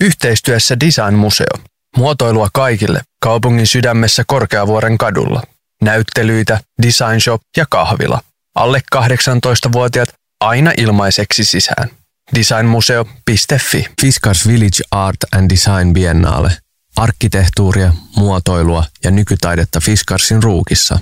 [0.00, 1.46] Yhteistyössä Design Museo.
[1.96, 5.42] Muotoilua kaikille kaupungin sydämessä Korkeavuoren kadulla.
[5.82, 8.20] Näyttelyitä, design shop ja kahvila.
[8.54, 10.08] Alle 18-vuotiaat
[10.40, 11.90] aina ilmaiseksi sisään.
[12.34, 16.56] Designmuseo.fi Fiskars Village Art and Design Biennale.
[16.96, 20.98] Arkkitehtuuria, muotoilua ja nykytaidetta Fiskarsin ruukissa.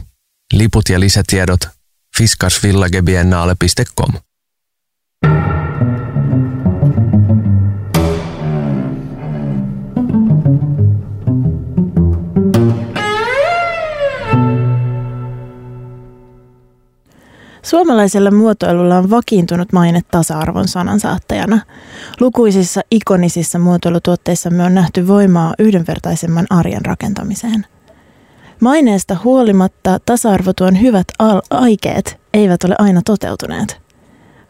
[0.53, 1.61] Liput ja lisätiedot
[2.19, 4.12] fiskarsvillagebiennale.com.
[17.68, 21.60] Suomalaisella muotoilulla on vakiintunut maine tasa-arvon sanansaattajana.
[22.20, 27.66] Lukuisissa ikonisissa muotoilutuotteissa me on nähty voimaa yhdenvertaisemman arjen rakentamiseen.
[28.60, 33.80] Maineesta huolimatta tasa-arvotuon hyvät al- aikeet eivät ole aina toteutuneet.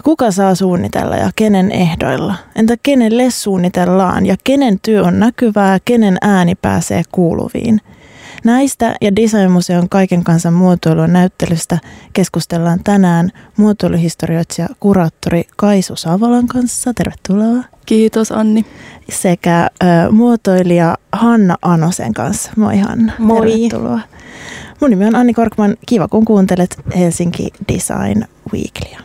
[0.05, 2.35] Kuka saa suunnitella ja kenen ehdoilla?
[2.57, 7.81] Entä kenelle suunnitellaan ja kenen työ on näkyvää, kenen ääni pääsee kuuluviin–
[8.45, 11.79] Näistä ja Designmuseon kaiken kansan muotoilun näyttelystä
[12.13, 16.95] keskustellaan tänään muotoiluhistorioitsija kuraattori Kaisu Savolan kanssa.
[16.95, 17.65] Tervetuloa.
[17.87, 18.65] Kiitos Anni.
[19.11, 22.53] Sekä ö, muotoilija Hanna Anosen kanssa.
[22.57, 23.13] Moi Hanna.
[23.19, 23.51] Moi.
[23.51, 24.01] Tervetuloa.
[24.81, 25.77] Mun nimi on Anni Korkman.
[25.87, 28.99] Kiva kun kuuntelet Helsinki Design Weeklyä.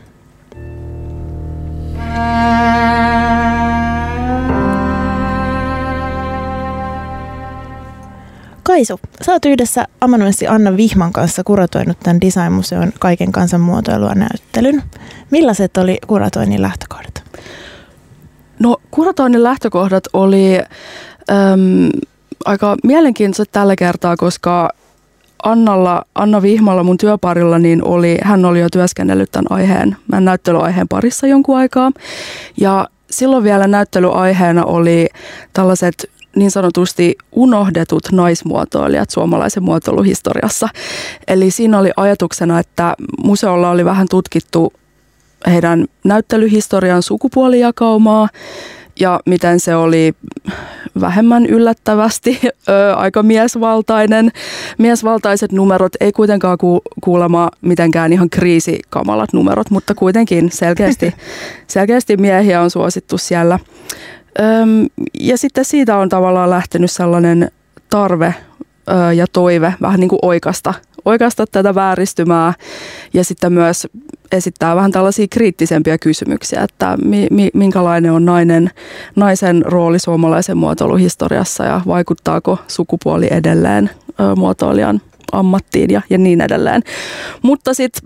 [8.64, 14.84] Kaisu, sä oot yhdessä amanuenssi Anna Vihman kanssa kuratoinut tämän Designmuseon kaiken kansan muotoilua näyttelyn.
[15.32, 17.24] Millaiset oli kuratoinnin lähtökohdat?
[18.60, 21.90] No kuratoinnin lähtökohdat oli äm,
[22.46, 24.70] aika mielenkiintoiset tällä kertaa, koska
[25.44, 30.88] Annalla, Anna Vihmalla mun työparilla, niin oli, hän oli jo työskennellyt tämän aiheen, mä näyttelyaiheen
[30.88, 31.92] parissa jonkun aikaa.
[32.58, 35.08] Ja silloin vielä näyttelyaiheena oli
[35.54, 40.70] tällaiset niin sanotusti unohdetut naismuotoilijat suomalaisen muotoiluhistoriassa.
[41.28, 44.74] Eli siinä oli ajatuksena, että museolla oli vähän tutkittu
[45.48, 48.30] heidän näyttelyhistorian sukupuolijakaumaa
[49.00, 50.14] ja miten se oli
[51.02, 52.40] vähemmän yllättävästi
[52.70, 54.32] ö, aika miesvaltainen.
[54.78, 61.14] Miesvaltaiset numerot ei kuitenkaan ku, kuulema mitenkään ihan kriisikamalat numerot, mutta kuitenkin selkeästi,
[61.68, 63.60] selkeästi miehiä on suosittu siellä.
[64.40, 64.88] Öm,
[65.20, 67.52] ja sitten siitä on tavallaan lähtenyt sellainen
[67.90, 68.36] tarve
[68.90, 70.74] ö, ja toive vähän niin kuin oikasta,
[71.06, 72.54] oikasta tätä vääristymää
[73.14, 73.88] ja sitten myös
[74.32, 78.70] esittää vähän tällaisia kriittisempiä kysymyksiä, että mi, mi, minkälainen on nainen,
[79.16, 85.02] naisen rooli suomalaisen muotoiluhistoriassa ja vaikuttaako sukupuoli edelleen ö, muotoilijan
[85.34, 86.82] ammattiin ja, ja niin edelleen.
[87.42, 88.02] Mutta sitten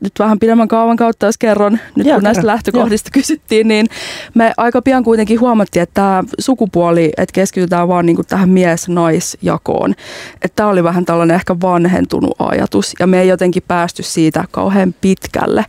[0.00, 3.86] nyt vähän pidemmän kaavan kautta, jos kerron, nyt Joo, kun näistä lähtökohdista kysyttiin, niin
[4.34, 9.94] me aika pian kuitenkin huomattiin, että tämä sukupuoli, että keskitytään vaan niinku tähän mies-naisjakoon.
[10.34, 14.94] Että tämä oli vähän tällainen ehkä vanhentunut ajatus ja me ei jotenkin päästy siitä kauhean
[15.00, 15.64] pitkälle.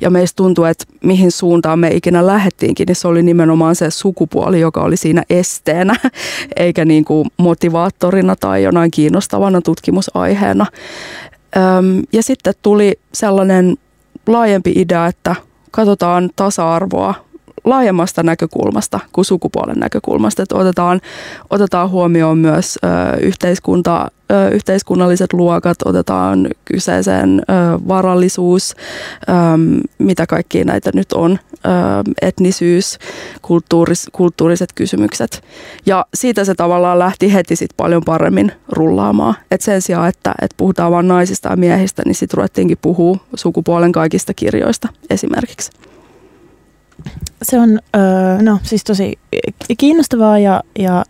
[0.00, 4.60] Ja meistä tuntuu, että mihin suuntaan me ikinä lähettiinkin, niin se oli nimenomaan se sukupuoli,
[4.60, 5.94] joka oli siinä esteenä,
[6.56, 10.37] eikä niin kuin motivaattorina tai jonain kiinnostavana tutkimusaiheena.
[11.56, 13.76] Öm, ja sitten tuli sellainen
[14.26, 15.36] laajempi idea, että
[15.70, 17.14] katsotaan tasa-arvoa
[17.68, 21.00] laajemmasta näkökulmasta kuin sukupuolen näkökulmasta, että otetaan,
[21.50, 22.88] otetaan huomioon myös ö,
[23.20, 27.52] yhteiskunta, ö, yhteiskunnalliset luokat, otetaan kyseeseen ö,
[27.88, 28.74] varallisuus,
[29.28, 29.32] ö,
[29.98, 31.68] mitä kaikkia näitä nyt on, ö,
[32.22, 32.98] etnisyys,
[33.42, 35.42] kulttuuris, kulttuuriset kysymykset.
[35.86, 39.34] Ja siitä se tavallaan lähti heti sit paljon paremmin rullaamaan.
[39.50, 43.92] Et sen sijaan, että, että puhutaan vain naisista ja miehistä, niin sitten ruvettiinkin puhua sukupuolen
[43.92, 45.77] kaikista kirjoista esimerkiksi.
[47.50, 49.18] Se on öö, no, siis tosi
[49.78, 51.04] kiinnostavaa ja, ja,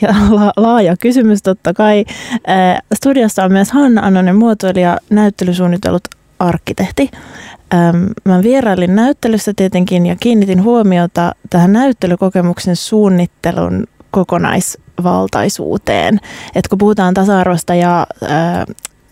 [0.00, 2.04] ja la, laaja kysymys totta kai.
[2.08, 2.54] Öö,
[2.94, 6.08] studiossa on myös Hanna Anonen muotoilija, näyttelysuunnitellut
[6.38, 7.10] arkkitehti.
[8.24, 16.20] Mä vierailin näyttelyssä tietenkin ja kiinnitin huomiota tähän näyttelykokemuksen suunnittelun kokonaisvaltaisuuteen.
[16.54, 18.06] Et kun puhutaan tasa-arvosta ja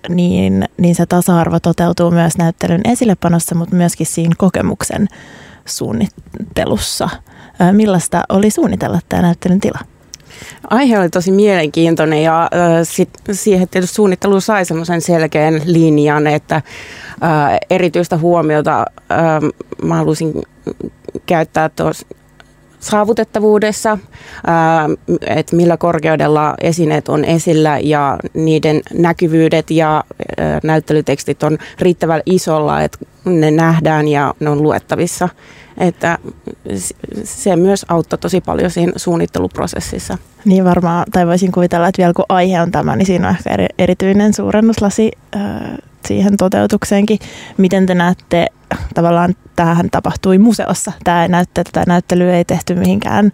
[0.09, 5.09] niin, niin se tasa-arvo toteutuu myös näyttelyn esillepanossa, mutta myöskin siinä kokemuksen
[5.67, 7.09] suunnittelussa.
[7.73, 9.79] Millaista oli suunnitella tämä näyttelyn tila?
[10.71, 12.51] Aihe oli tosi mielenkiintoinen ja
[12.83, 16.63] sit, siihen tietysti suunnittelu sai semmoisen selkeän linjan, että
[17.71, 18.85] erityistä huomiota
[19.83, 20.43] mä halusin
[21.27, 22.07] käyttää tuossa
[22.81, 23.99] saavutettavuudessa,
[25.27, 30.05] että millä korkeudella esineet on esillä ja niiden näkyvyydet ja
[30.63, 35.29] näyttelytekstit on riittävän isolla, että ne nähdään ja ne on luettavissa.
[35.79, 36.19] Että
[37.25, 40.19] se myös auttoi tosi paljon siinä suunnitteluprosessissa.
[40.45, 43.51] Niin varmaan, tai voisin kuvitella, että vielä kun aihe on tämä, niin siinä on ehkä
[43.51, 45.13] eri, erityinen suurennuslasi
[46.07, 47.19] siihen toteutukseenkin.
[47.57, 48.47] Miten te näette,
[48.95, 50.93] tavallaan tämähän tapahtui museossa.
[51.05, 53.33] Tämä näytte, tätä näyttelyä ei tehty mihinkään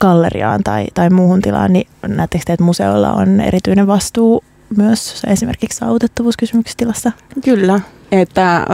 [0.00, 4.44] galleriaan tai, tai muuhun tilaan, niin näettekö te, että museolla on erityinen vastuu
[4.76, 7.12] myös esimerkiksi saavutettavuuskysymyksissä tilassa?
[7.44, 7.80] Kyllä,
[8.12, 8.66] että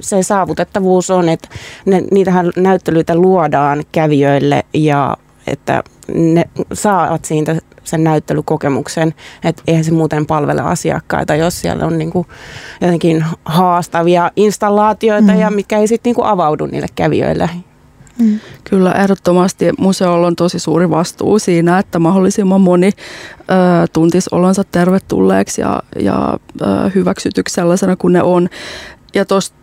[0.00, 1.48] se saavutettavuus on, että
[1.86, 5.16] ne, niitähän näyttelyitä luodaan kävijöille ja
[5.46, 5.82] että
[6.14, 9.14] ne saavat siitä sen näyttelykokemuksen,
[9.44, 12.26] että eihän se muuten palvele asiakkaita, jos siellä on niinku
[12.80, 15.40] jotenkin haastavia installaatioita mm.
[15.40, 17.50] ja mikä ei sitten niinku avaudu niille kävijöille.
[18.18, 18.40] Mm.
[18.64, 22.90] Kyllä, ehdottomasti museolla on tosi suuri vastuu siinä, että mahdollisimman moni
[23.40, 23.44] ö,
[23.92, 26.64] tuntisi olonsa tervetulleeksi ja, ja ö,
[26.94, 28.48] hyväksytyksi sellaisena kuin ne on.
[29.14, 29.56] Ja tuosta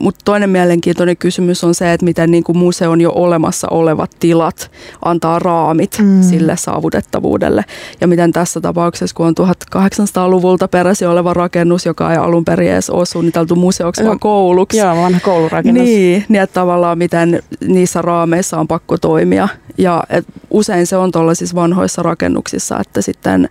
[0.00, 4.70] mutta toinen mielenkiintoinen kysymys on se, että miten niin kuin museon jo olemassa olevat tilat
[5.04, 6.22] antaa raamit mm.
[6.22, 7.64] sille saavutettavuudelle.
[8.00, 12.90] Ja miten tässä tapauksessa, kun on 1800-luvulta peräisin oleva rakennus, joka ei alun perin edes
[12.90, 14.78] ole suunniteltu museoksi, vaan kouluksi.
[14.78, 15.84] Joo, vanha koulurakennus.
[15.84, 19.48] Niin, niin että tavallaan miten niissä raameissa on pakko toimia.
[19.78, 23.48] Ja et usein se on tuollaisissa vanhoissa rakennuksissa, että sitten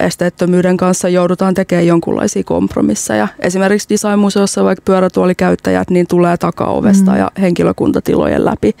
[0.00, 3.28] esteettömyyden kanssa joudutaan tekemään jonkunlaisia kompromisseja.
[3.38, 7.18] Esimerkiksi designmuseossa vaikka pyörätuolikäyttäjät niin tulee takaovesta mm.
[7.18, 8.76] ja henkilökuntatilojen läpi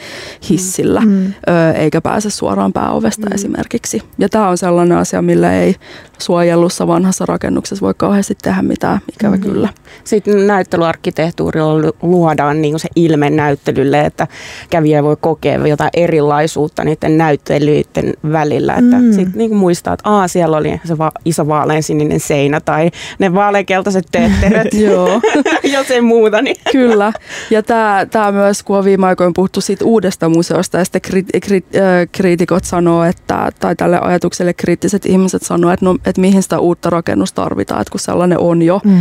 [0.50, 1.32] hissillä, mm.
[1.74, 3.34] eikä pääse suoraan pääovesta mm.
[3.34, 4.02] esimerkiksi.
[4.18, 5.76] Ja tämä on sellainen asia, millä ei
[6.18, 9.42] suojellussa vanhassa rakennuksessa voi kauheasti tehdä mitään, ikävä mm.
[9.42, 9.68] kyllä.
[10.04, 14.26] Sitten näyttelyarkkitehtuurilla luodaan niin se ilme näyttelylle, että
[14.70, 18.74] kävijä voi kokea jotain erilaisuutta niiden näyttelyiden välillä.
[18.74, 19.12] Että mm.
[19.12, 24.06] sitten niin muistaa, että Aa, siellä oli se va- iso vaaleansininen seinä tai ne vaaleankeltaiset
[24.12, 25.20] teetteröt, Joo.
[25.74, 26.42] jos ei muuta.
[26.42, 26.56] Niin.
[26.72, 27.12] Kyllä.
[27.50, 27.62] Ja
[28.10, 32.08] tämä myös, kun on viime aikoina puhuttu siitä uudesta museosta ja sitten kri- kri- äh,
[32.12, 36.90] kriitikot sanoo, että, tai tälle ajatukselle kriittiset ihmiset sanoo, että, no, että mihin sitä uutta
[36.90, 38.92] rakennusta tarvitaan, että kun sellainen on jo, mm.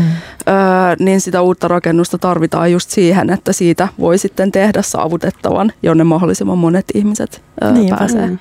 [0.47, 0.55] öö,
[0.99, 6.57] niin sitä uutta rakennusta tarvitaan just siihen, että siitä voi sitten tehdä saavutettavan, jonne mahdollisimman
[6.57, 7.95] monet ihmiset öö, Niinpä.
[7.97, 8.27] pääsee.
[8.27, 8.37] Mm.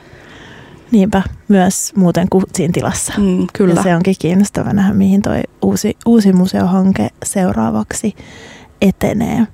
[0.91, 3.13] Niinpä, myös muuten kuin siinä tilassa.
[3.19, 3.75] Mm, kyllä.
[3.75, 5.33] Ja se onkin kiinnostava nähdä, mihin tuo
[5.63, 8.15] uusi, uusi museohanke seuraavaksi
[8.83, 9.47] etenee.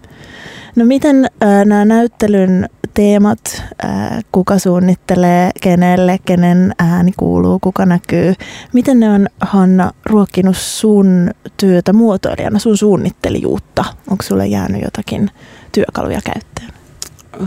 [0.76, 8.34] No miten äh, nämä näyttelyn teemat, äh, kuka suunnittelee, kenelle, kenen ääni kuuluu, kuka näkyy,
[8.72, 13.84] miten ne on Hanna ruokkinut sun työtä muotoilijana, sun suunnittelijuutta?
[14.10, 15.30] Onko sulle jäänyt jotakin
[15.72, 16.70] työkaluja käyttöön?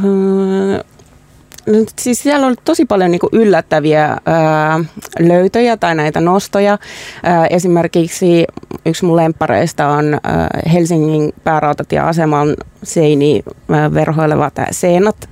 [0.05, 0.83] Öö,
[1.99, 4.79] siis siellä on tosi paljon niin yllättäviä ää,
[5.19, 6.77] löytöjä tai näitä nostoja.
[7.23, 8.45] Ää, esimerkiksi
[8.85, 15.29] yksi mun lemppareista on ää, Helsingin päärautatieaseman seini ää, verhoileva Seenat,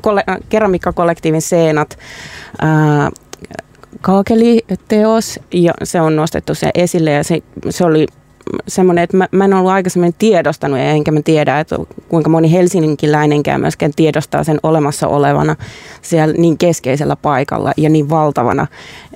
[0.00, 1.98] kole, keramiikkakollektiivin Seenat.
[2.60, 3.10] Ää,
[4.00, 7.38] kaakeliteos ja se on nostettu se esille ja se,
[7.70, 8.06] se oli
[8.68, 11.76] semmoinen, että mä, mä en ollut aikaisemmin tiedostanut, enkä mä tiedä, että
[12.08, 15.56] kuinka moni helsinkiläinenkään myöskään tiedostaa sen olemassa olevana
[16.02, 18.66] siellä niin keskeisellä paikalla ja niin valtavana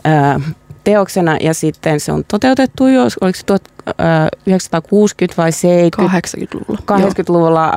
[0.05, 0.41] ää,
[0.85, 1.37] teoksena.
[1.41, 6.17] Ja sitten se on toteutettu jo, oliko se 1960 vai 70?
[6.17, 6.81] 80-luvulla.
[6.93, 7.73] 80-luvulla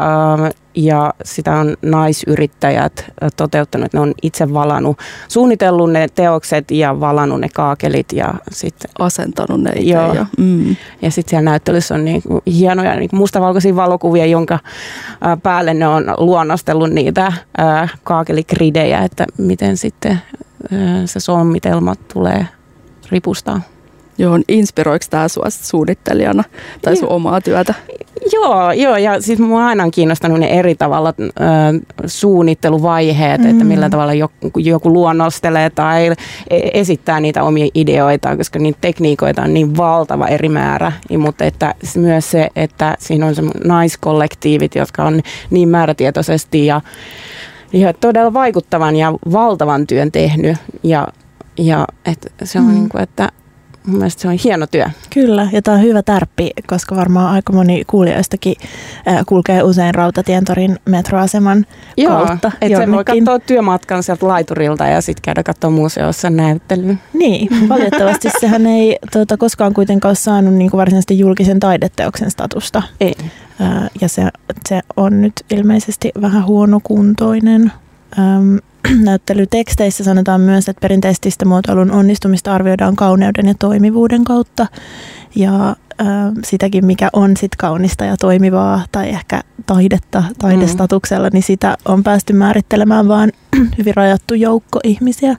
[0.75, 3.05] ja sitä on naisyrittäjät
[3.37, 3.93] toteuttanut.
[3.93, 4.97] Ne on itse valannut,
[5.27, 9.91] suunnitellut ne teokset ja valannut ne kaakelit ja sitten asentanut ne itse.
[9.91, 10.13] Joo.
[10.13, 10.75] Ja, mm.
[11.01, 14.59] ja sitten siellä näyttelyssä on niin hienoja niin mustavalkoisia valokuvia, jonka
[15.43, 17.33] päälle ne on luonnostellut niitä
[18.03, 20.21] kaakelikridejä, että miten sitten
[21.05, 22.47] se sommitelma tulee
[23.11, 23.61] ripustaa.
[24.17, 26.43] Joo, inspiroiko tämä sinua suunnittelijana
[26.81, 27.73] tai sun omaa työtä?
[28.33, 31.45] Joo, joo ja siis mua aina on kiinnostanut ne eri tavalla äh,
[32.05, 33.49] suunnitteluvaiheet, mm.
[33.49, 39.41] että millä tavalla joku, joku luonnostelee tai e-, esittää niitä omia ideoita, koska niitä tekniikoita
[39.41, 45.03] on niin valtava eri määrä, mutta että myös se, että siinä on se naiskollektiivit, jotka
[45.03, 46.81] on niin määrätietoisesti ja,
[47.73, 51.07] ja todella vaikuttavan ja valtavan työn tehnyt ja,
[51.57, 52.73] ja että se on mm.
[52.73, 53.29] niin kuin, että
[53.85, 54.85] mun mielestä se on hieno työ.
[55.13, 58.55] Kyllä, ja tämä on hyvä tärppi, koska varmaan aika moni kuulijoistakin
[59.25, 61.65] kulkee usein Rautatientorin metroaseman
[61.97, 62.51] Joo, kautta.
[62.61, 66.95] Joo, se voi katsoa työmatkan sieltä laiturilta ja sitten käydä katsoa museossa näyttelyä.
[67.13, 72.83] Niin, valitettavasti sehän ei tuota, koskaan kuitenkaan ole saanut niin kuin varsinaisesti julkisen taideteoksen statusta.
[73.01, 73.15] Ei.
[74.01, 74.29] Ja se,
[74.69, 77.71] se on nyt ilmeisesti vähän huonokuntoinen.
[79.03, 84.67] Näyttelyteksteissä sanotaan myös, että perinteisesti muotoilun onnistumista arvioidaan kauneuden ja toimivuuden kautta.
[85.35, 85.75] Ja
[86.43, 91.33] sitäkin, mikä on sit kaunista ja toimivaa tai ehkä taidetta taidestatuksella, mm.
[91.33, 93.31] niin sitä on päästy määrittelemään vaan
[93.77, 95.35] hyvin rajattu joukko ihmisiä.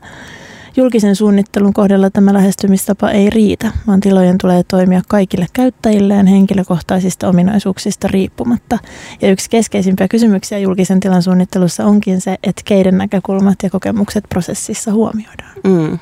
[0.76, 8.08] Julkisen suunnittelun kohdalla tämä lähestymistapa ei riitä, vaan tilojen tulee toimia kaikille käyttäjilleen henkilökohtaisista ominaisuuksista
[8.08, 8.78] riippumatta.
[9.22, 14.92] Ja yksi keskeisimpiä kysymyksiä julkisen tilan suunnittelussa onkin se, että keiden näkökulmat ja kokemukset prosessissa
[14.92, 15.52] huomioidaan.
[15.64, 15.98] Mm.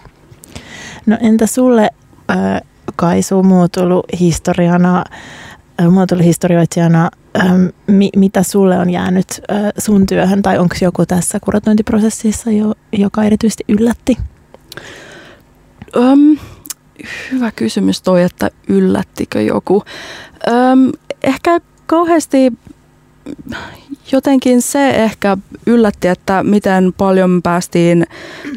[1.06, 1.90] No entä sulle,
[2.30, 2.60] äh,
[2.96, 5.04] Kaisu, muotoiluhistoriana,
[5.80, 7.10] äh, muotoiluhistorioitsijana,
[7.86, 13.24] mi, mitä sulle on jäänyt äh, sun työhön, tai onko joku tässä kuratointiprosessissa, jo, joka
[13.24, 14.16] erityisesti yllätti?
[15.96, 16.38] Öm,
[17.32, 19.84] hyvä kysymys toi, että yllättikö joku.
[20.48, 22.52] Öm, ehkä kauheasti
[24.12, 28.06] jotenkin se ehkä yllätti, että miten paljon päästiin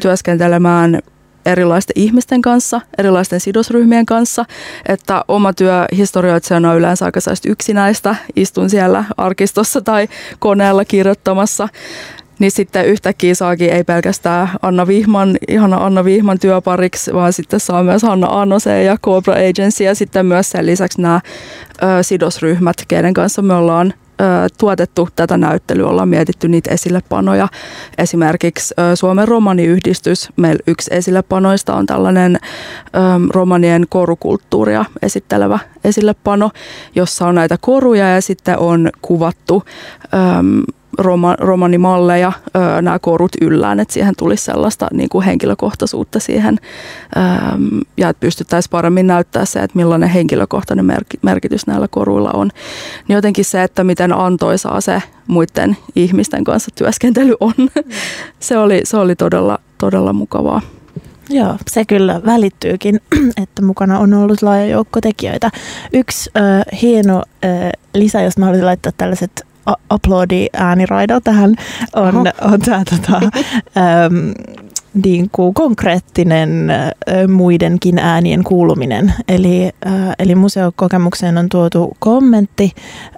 [0.00, 0.98] työskentelemään
[1.46, 4.44] erilaisten ihmisten kanssa, erilaisten sidosryhmien kanssa,
[4.88, 10.08] että oma työ historioitsijana on yleensä aika yksinäistä, istun siellä arkistossa tai
[10.38, 11.68] koneella kirjoittamassa
[12.38, 17.82] niin sitten yhtäkkiä saakin ei pelkästään Anna Vihman, ihana Anna Vihman työpariksi, vaan sitten saa
[17.82, 21.20] myös Hanna Annoseen ja Cobra Agency ja sitten myös sen lisäksi nämä
[21.82, 24.24] ö, sidosryhmät, keiden kanssa me ollaan ö,
[24.58, 27.48] tuotettu tätä näyttelyä, ollaan mietitty niitä esillepanoja.
[27.98, 32.98] Esimerkiksi ö, Suomen romaniyhdistys, meillä yksi esillepanoista on tällainen ö,
[33.30, 36.50] romanien korukulttuuria esittelevä esillepano,
[36.94, 39.62] jossa on näitä koruja ja sitten on kuvattu
[40.04, 40.18] ö,
[40.98, 42.32] roma, romanimalleja
[42.82, 46.58] nämä korut yllään, että siihen tulisi sellaista niin kuin henkilökohtaisuutta siihen
[47.16, 50.86] äm, ja että pystyttäisiin paremmin näyttää se, että millainen henkilökohtainen
[51.22, 52.50] merkitys näillä koruilla on.
[53.08, 57.54] Niin jotenkin se, että miten antoisaa se muiden ihmisten kanssa työskentely on,
[58.40, 60.60] se, oli, se oli todella, todella mukavaa.
[61.30, 63.00] Joo, se kyllä välittyykin,
[63.42, 65.50] että mukana on ollut laaja joukko tekijöitä.
[65.92, 69.47] Yksi äh, hieno äh, lisä, jos mä haluaisin laittaa tällaiset
[69.94, 71.54] uploadi ääniraida tähän
[71.96, 73.20] on, on tämä tota,
[73.76, 74.30] ähm,
[75.04, 79.14] niin kuin konkreettinen äh, muidenkin äänien kuuluminen.
[79.28, 82.72] Eli, äh, eli museokokemukseen on tuotu kommentti,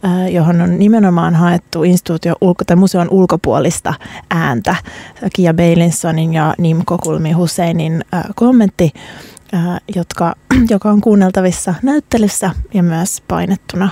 [0.04, 3.94] äh, johon on nimenomaan haettu instituution ulko- tai museon ulkopuolista
[4.30, 4.76] ääntä.
[5.34, 8.04] Kia Bailinsonin ja Nimko Kulmi Husseinin
[8.34, 8.92] kommentti,
[9.96, 10.34] jotka,
[10.70, 13.88] joka on kuunneltavissa näyttelyssä ja myös painettuna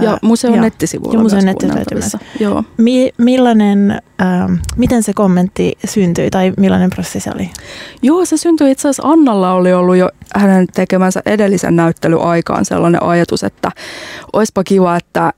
[0.00, 2.64] ja museon ja, nettisivuilla ja museon nettisivuilla Joo.
[2.76, 7.50] Mi- millainen, äh, miten se kommentti syntyi tai millainen prosessi oli?
[8.02, 13.44] Joo, se syntyi itse asiassa Annalla oli ollut jo hänen tekemänsä edellisen näyttelyaikaan sellainen ajatus,
[13.44, 13.70] että
[14.32, 15.32] olisipa kiva, että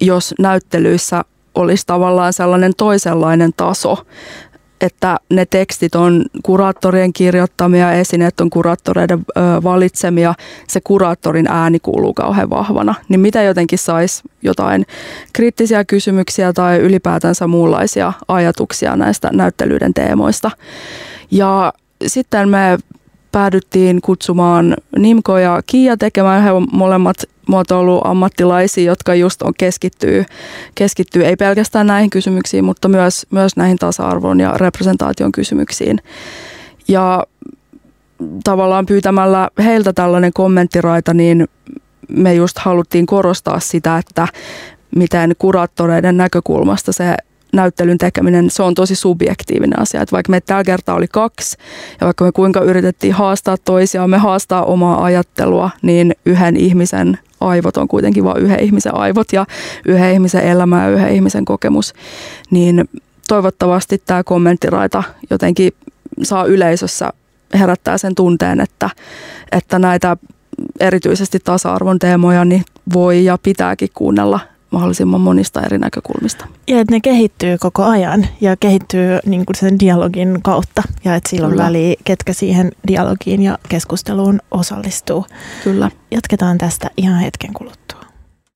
[0.00, 1.24] jos näyttelyissä
[1.54, 3.98] olisi tavallaan sellainen toisenlainen taso,
[4.84, 9.20] että ne tekstit on kuraattorien kirjoittamia, esineet on kuraattoreiden
[9.64, 10.34] valitsemia,
[10.68, 12.94] se kuraattorin ääni kuuluu kauhean vahvana.
[13.08, 14.86] Niin mitä jotenkin saisi jotain
[15.32, 20.50] kriittisiä kysymyksiä tai ylipäätänsä muunlaisia ajatuksia näistä näyttelyiden teemoista.
[21.30, 21.72] Ja
[22.06, 22.78] sitten me
[23.32, 26.42] päädyttiin kutsumaan Nimko ja Kiia tekemään.
[26.42, 30.24] He molemmat muotoiluammattilaisia, jotka just on keskittyy,
[30.74, 35.98] keskittyy ei pelkästään näihin kysymyksiin, mutta myös, myös näihin tasa-arvon ja representaation kysymyksiin.
[36.88, 37.24] Ja
[38.44, 41.48] tavallaan pyytämällä heiltä tällainen kommenttiraita, niin
[42.08, 44.28] me just haluttiin korostaa sitä, että
[44.96, 47.14] miten kuraattoreiden näkökulmasta se
[47.54, 50.02] näyttelyn tekeminen, se on tosi subjektiivinen asia.
[50.02, 51.56] Että vaikka me tällä kertaa oli kaksi
[52.00, 57.76] ja vaikka me kuinka yritettiin haastaa toisiaan, me haastaa omaa ajattelua, niin yhden ihmisen aivot
[57.76, 59.46] on kuitenkin vain yhden ihmisen aivot ja
[59.86, 61.94] yhden ihmisen elämä ja yhden ihmisen kokemus.
[62.50, 62.88] Niin
[63.28, 65.72] toivottavasti tämä kommenttiraita jotenkin
[66.22, 67.12] saa yleisössä
[67.54, 68.90] herättää sen tunteen, että,
[69.52, 70.16] että näitä
[70.80, 74.40] erityisesti tasa-arvon teemoja niin voi ja pitääkin kuunnella
[74.74, 76.46] mahdollisimman monista eri näkökulmista.
[76.68, 81.30] Ja että ne kehittyy koko ajan ja kehittyy niin kuin sen dialogin kautta ja että
[81.30, 81.64] silloin Kyllä.
[81.64, 85.26] väliä, ketkä siihen dialogiin ja keskusteluun osallistuu.
[85.64, 85.90] Kyllä.
[86.10, 88.00] Jatketaan tästä ihan hetken kuluttua.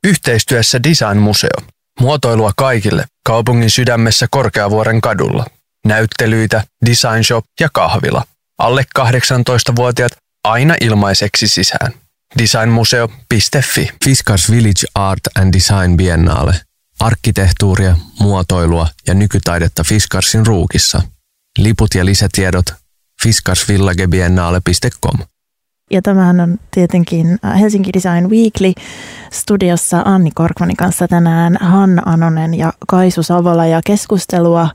[0.07, 1.61] Yhteistyössä Design Museo.
[2.01, 5.47] Muotoilua kaikille kaupungin sydämessä Korkeavuoren kadulla.
[5.87, 8.25] Näyttelyitä, design shop ja kahvila.
[8.59, 10.13] Alle 18-vuotiaat
[10.45, 11.93] aina ilmaiseksi sisään
[12.39, 13.91] designmuseo.fi.
[14.05, 16.55] Fiskars Village Art and Design Biennale.
[17.01, 21.03] Arkkitehtuuria, muotoilua ja nykytaidetta Fiskarsin ruukissa.
[21.59, 22.67] Liput ja lisätiedot
[23.23, 25.19] fiskarsvillagebiennale.com.
[25.91, 28.73] Ja tämähän on tietenkin Helsinki Design Weekly
[29.33, 34.69] studiossa Anni Korkmanin kanssa tänään Hanna Anonen ja Kaisu Savola ja keskustelua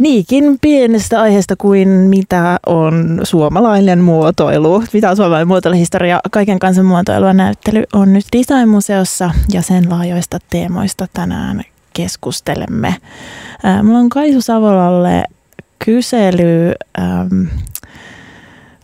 [0.00, 4.84] niinkin pienestä aiheesta kuin mitä on suomalainen muotoilu.
[4.92, 6.20] Mitä on suomalainen muotoiluhistoria?
[6.30, 12.94] Kaiken kansan muotoilua näyttely on nyt Designmuseossa ja sen laajoista teemoista tänään keskustelemme.
[13.82, 15.24] Mulla on Kaisu Savolalle
[15.84, 17.42] kysely ähm,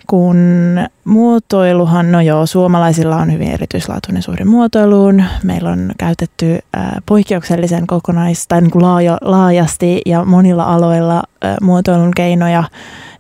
[0.07, 0.37] kun
[1.05, 5.25] muotoiluhan, no joo, suomalaisilla on hyvin erityislaatuinen suhde muotoiluun.
[5.43, 6.59] Meillä on käytetty
[7.07, 11.23] poikkeuksellisen kokonais- tai niin kuin laaja, laajasti ja monilla aloilla
[11.63, 12.65] muotoilun keinoja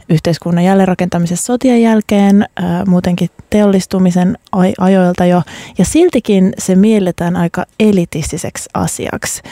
[0.09, 2.45] yhteiskunnan jälleenrakentamisessa sotien jälkeen,
[2.87, 4.38] muutenkin teollistumisen
[4.78, 5.43] ajoilta jo,
[5.78, 9.43] ja siltikin se mielletään aika elitistiseksi asiaksi.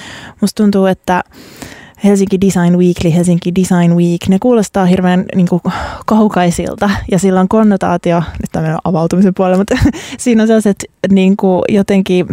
[0.41, 1.23] Musta tuntuu, että
[2.05, 5.63] Helsinki Design Weekly, Helsinki Design Week, ne kuulostaa hirveän niin kuin,
[6.07, 9.79] kaukaisilta ja sillä on konnotaatio, nyt tämä avautumisen puolella, mutta
[10.19, 12.27] siinä on sellaiset niin kuin, jotenkin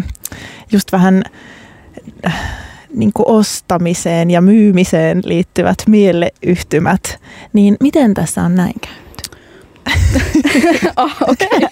[0.72, 1.24] just vähän
[2.94, 7.20] niin kuin ostamiseen ja myymiseen liittyvät mieleyhtymät.
[7.54, 9.02] Niin miten tässä on näin käynyt?
[10.98, 11.70] oh, okay.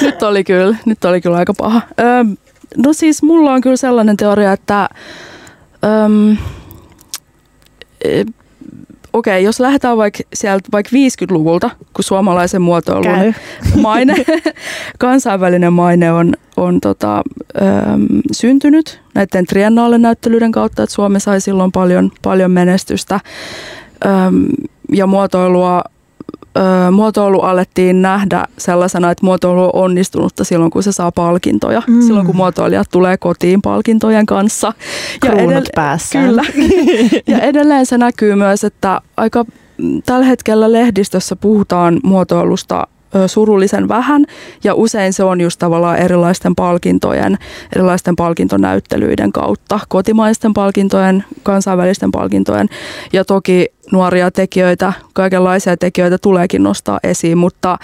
[0.00, 1.80] nyt oli kyllä, nyt oli kyllä aika paha.
[2.00, 2.36] Öm,
[2.76, 4.88] no siis mulla on kyllä sellainen teoria, että
[5.84, 6.36] öm,
[9.12, 13.32] okei, okay, jos lähdetään vaikka sieltä vaikka 50-luvulta, kun suomalaisen muotoilun Käy.
[13.80, 14.14] maine,
[14.98, 22.10] kansainvälinen maine on, on tota, äm, syntynyt näiden triennaale-näyttelyiden kautta, että Suomi sai silloin paljon,
[22.22, 23.20] paljon menestystä
[24.06, 24.46] äm,
[24.92, 25.82] ja muotoilua
[26.56, 31.82] ö, muotoilu alettiin nähdä sellaisena, että muotoilu on onnistunutta silloin, kun se saa palkintoja.
[31.86, 32.02] Mm.
[32.02, 34.72] Silloin, kun muotoilijat tulee kotiin palkintojen kanssa.
[35.24, 36.18] Ja edell- päässä.
[36.18, 36.42] Kyllä.
[37.26, 39.44] ja edelleen se näkyy myös, että aika
[40.06, 42.86] tällä hetkellä lehdistössä puhutaan muotoilusta
[43.26, 44.24] surullisen vähän
[44.64, 47.38] ja usein se on just tavallaan erilaisten palkintojen,
[47.76, 52.68] erilaisten palkintonäyttelyiden kautta, kotimaisten palkintojen, kansainvälisten palkintojen.
[53.12, 57.78] Ja toki nuoria tekijöitä, kaikenlaisia tekijöitä tuleekin nostaa esiin, mutta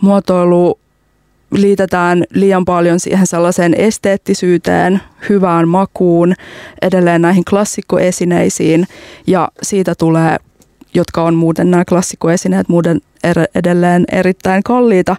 [0.00, 0.78] muotoilu
[1.52, 6.34] liitetään liian paljon siihen sellaiseen esteettisyyteen, hyvään makuun,
[6.82, 8.86] edelleen näihin klassikkoesineisiin
[9.26, 10.36] ja siitä tulee
[10.94, 15.16] jotka on muuten nämä klassikkoesineet muuten er, edelleen erittäin kalliita,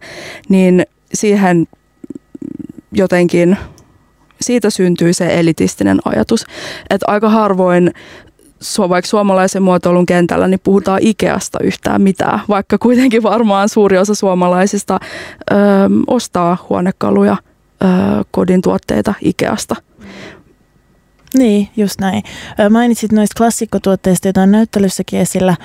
[0.49, 1.67] niin siihen
[2.91, 3.57] jotenkin
[4.41, 6.45] siitä syntyy se elitistinen ajatus,
[6.89, 7.91] että aika harvoin
[8.89, 14.99] vaikka suomalaisen muotoilun kentällä, niin puhutaan Ikeasta yhtään mitään, vaikka kuitenkin varmaan suuri osa suomalaisista
[15.51, 15.55] ö,
[16.07, 17.37] ostaa huonekaluja,
[17.83, 17.87] ö,
[18.31, 19.75] kodin tuotteita Ikeasta.
[21.37, 22.23] Niin, just näin.
[22.69, 25.55] Mainitsit noista klassikkotuotteista, joita on näyttelyssäkin esillä.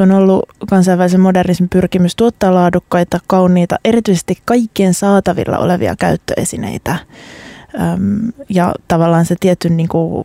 [0.00, 6.96] On ollut kansainvälisen modernismin pyrkimys tuottaa laadukkaita, kauniita, erityisesti kaikkien saatavilla olevia käyttöesineitä.
[8.48, 10.24] Ja tavallaan se tietty niin kuin,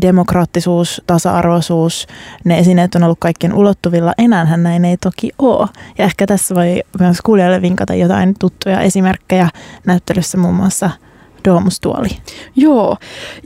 [0.00, 2.06] demokraattisuus, tasa-arvoisuus,
[2.44, 4.12] ne esineet on ollut kaikkien ulottuvilla.
[4.18, 5.68] Enäähän näin ei toki ole.
[5.98, 9.48] Ja ehkä tässä voi myös kuulijalle vinkata jotain tuttuja esimerkkejä
[9.86, 10.90] näyttelyssä muun muassa–
[11.44, 12.08] Doomustuoli.
[12.56, 12.96] Joo,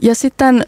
[0.01, 0.65] ja sitten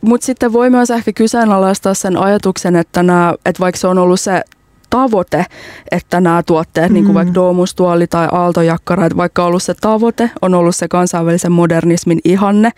[0.00, 4.20] mutta sitten voi myös ehkä kyseenalaistaa sen ajatuksen, että, nämä, että vaikka se on ollut
[4.20, 4.42] se
[4.90, 5.46] tavoite,
[5.90, 6.94] että nämä tuotteet, mm.
[6.94, 11.52] niin kuin vaikka Doomustuoli tai Aaltojakkara, että vaikka ollut se tavoite, on ollut se kansainvälisen
[11.52, 12.70] modernismin ihanne,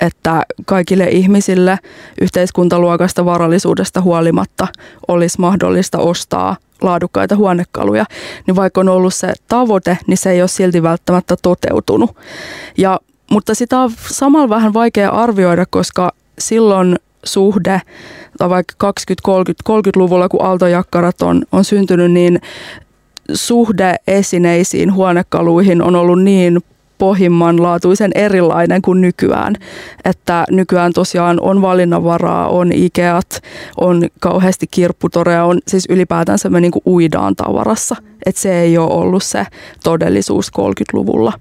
[0.00, 1.78] että kaikille ihmisille
[2.20, 4.68] yhteiskuntaluokasta varallisuudesta huolimatta
[5.08, 8.04] olisi mahdollista ostaa laadukkaita huonekaluja,
[8.46, 12.16] niin vaikka on ollut se tavoite, niin se ei ole silti välttämättä toteutunut.
[12.78, 17.82] Ja mutta sitä on samalla vähän vaikea arvioida, koska silloin suhde,
[18.38, 18.92] tai vaikka
[19.28, 22.40] 20-30-luvulla, kun aaltojakkarat on, on syntynyt, niin
[23.34, 26.60] suhde esineisiin, huonekaluihin on ollut niin
[27.00, 29.54] pohjimmanlaatuisen erilainen kuin nykyään.
[30.04, 33.42] Että nykyään tosiaan on valinnanvaraa, on Ikeat,
[33.80, 37.96] on kauheasti kirpputoreja, on siis ylipäätänsä me niinku uidaan tavarassa.
[38.26, 39.46] Että se ei ole ollut se
[39.84, 41.32] todellisuus 30-luvulla.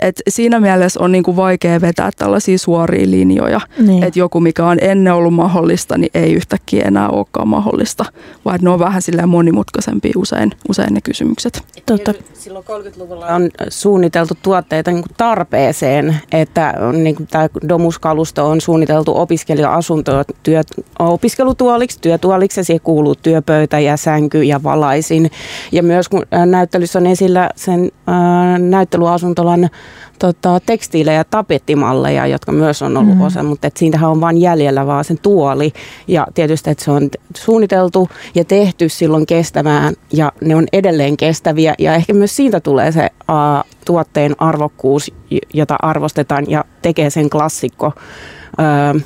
[0.00, 3.60] Et siinä mielessä on niinku vaikea vetää tällaisia suoria linjoja.
[3.78, 4.02] Niin.
[4.02, 8.04] Että joku, mikä on ennen ollut mahdollista, niin ei yhtäkkiä enää olekaan mahdollista.
[8.44, 11.62] Vaan ne on vähän silleen monimutkaisempia usein, usein ne kysymykset.
[11.86, 12.14] Totta.
[12.34, 19.14] Silloin 30-luvulla on suunniteltu tuotteita niin tarpeeseen, että niin kuin tämä domuskalusto on suunniteltu
[20.42, 20.62] työ,
[20.98, 25.30] opiskelutuoliksi, työtuoliksi ja siihen kuuluu työpöytä ja sänky ja valaisin.
[25.72, 29.70] Ja myös kun näyttelyssä on esillä sen äh, näyttelyasuntolan
[30.18, 33.20] tota, tekstiilejä ja tapettimalleja, jotka myös on ollut mm.
[33.20, 35.72] osa, mutta et siitähän on vain jäljellä vaan sen tuoli.
[36.08, 41.74] Ja tietysti, että se on suunniteltu ja tehty silloin kestävään ja ne on edelleen kestäviä.
[41.78, 45.12] Ja ehkä myös siitä tulee se a, tuotteen arvokkuus,
[45.54, 47.92] jota arvostetaan ja tekee sen klassikko.
[48.94, 49.00] Ö,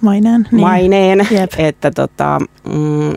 [0.00, 0.48] maineen.
[0.52, 0.60] Niin.
[0.60, 3.12] maineen että tota, mm,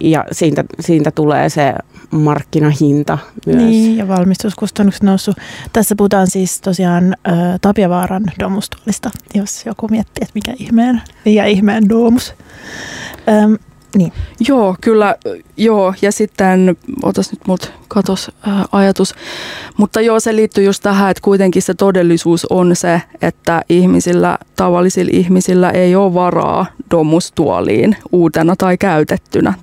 [0.00, 1.74] ja siitä, siitä tulee se
[2.10, 3.58] markkinahinta myös.
[3.58, 5.36] Niin, ja valmistuskustannukset noussut.
[5.72, 11.88] Tässä puhutaan siis tosiaan ä, Tapiavaaran domustuolista, jos joku miettii, että mikä ihmeen, mikä ihmeen
[11.88, 12.34] domus.
[13.28, 13.58] Öm,
[13.96, 14.12] niin.
[14.48, 15.14] Joo, kyllä,
[15.56, 15.94] joo.
[16.02, 19.14] Ja sitten, otas nyt mut katos ää, ajatus.
[19.76, 25.10] Mutta joo, se liittyy just tähän, että kuitenkin se todellisuus on se, että ihmisillä, tavallisilla
[25.14, 29.54] ihmisillä ei ole varaa domustuoliin uutena tai käytettynä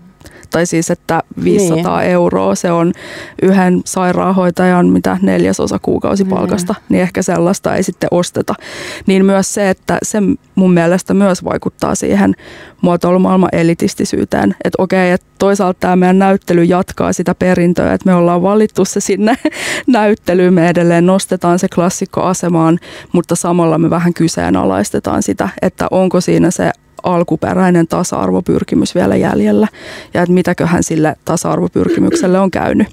[0.56, 2.12] tai siis että 500 niin.
[2.12, 2.94] euroa se on
[3.42, 6.86] yhden sairaanhoitajan mitä neljäsosa kuukausipalkasta, niin.
[6.90, 8.54] niin ehkä sellaista ei sitten osteta.
[9.08, 10.18] Niin myös se, että se
[10.56, 12.36] mun mielestä myös vaikuttaa siihen
[12.82, 18.42] muotoilumaailman elitistisyyteen, että okei, että toisaalta tämä meidän näyttely jatkaa sitä perintöä, että me ollaan
[18.42, 19.36] valittu se sinne
[19.88, 22.80] näyttelyyn, me edelleen nostetaan se klassikko asemaan,
[23.12, 26.72] mutta samalla me vähän kyseenalaistetaan sitä, että onko siinä se
[27.06, 29.68] alkuperäinen tasa-arvopyrkimys vielä jäljellä
[30.14, 32.88] ja että mitäköhän sille tasa-arvopyrkimykselle on käynyt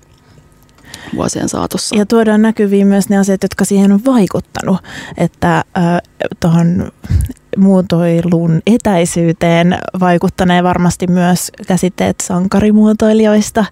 [1.14, 1.96] vuosien saatossa.
[1.96, 4.77] Ja tuodaan näkyviin myös ne asiat, jotka siihen on vaikuttanut,
[5.16, 6.01] että äh,
[6.40, 6.92] tuohon
[7.57, 13.65] muotoilun etäisyyteen vaikuttaneen varmasti myös käsitteet sankarimuotoilijoista.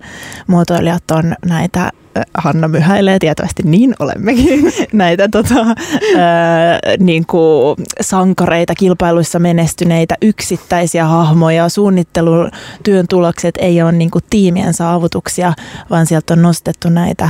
[0.46, 1.90] Muotoilijat on näitä
[2.34, 5.66] Hanna myhäilee tietysti, niin olemmekin näitä tota,
[6.18, 11.68] ää, niin kuin sankareita, kilpailuissa menestyneitä yksittäisiä hahmoja.
[11.68, 15.52] Suunnittelutyön tulokset ei ole niin kuin tiimien saavutuksia,
[15.90, 17.28] vaan sieltä on nostettu näitä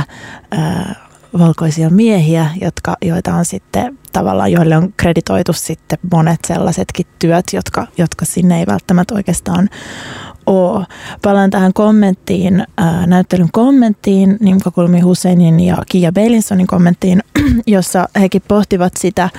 [0.51, 7.45] ää, valkoisia miehiä, jotka, joita on sitten tavallaan, joille on kreditoitu sitten monet sellaisetkin työt,
[7.53, 9.69] jotka, jotka sinne ei välttämättä oikeastaan
[10.45, 10.85] ole.
[11.21, 17.23] Palaan tähän kommenttiin, ää, näyttelyn kommenttiin, Nimka Kulmi Husseinin ja Kia Beilinsonin kommenttiin,
[17.67, 19.29] jossa hekin pohtivat sitä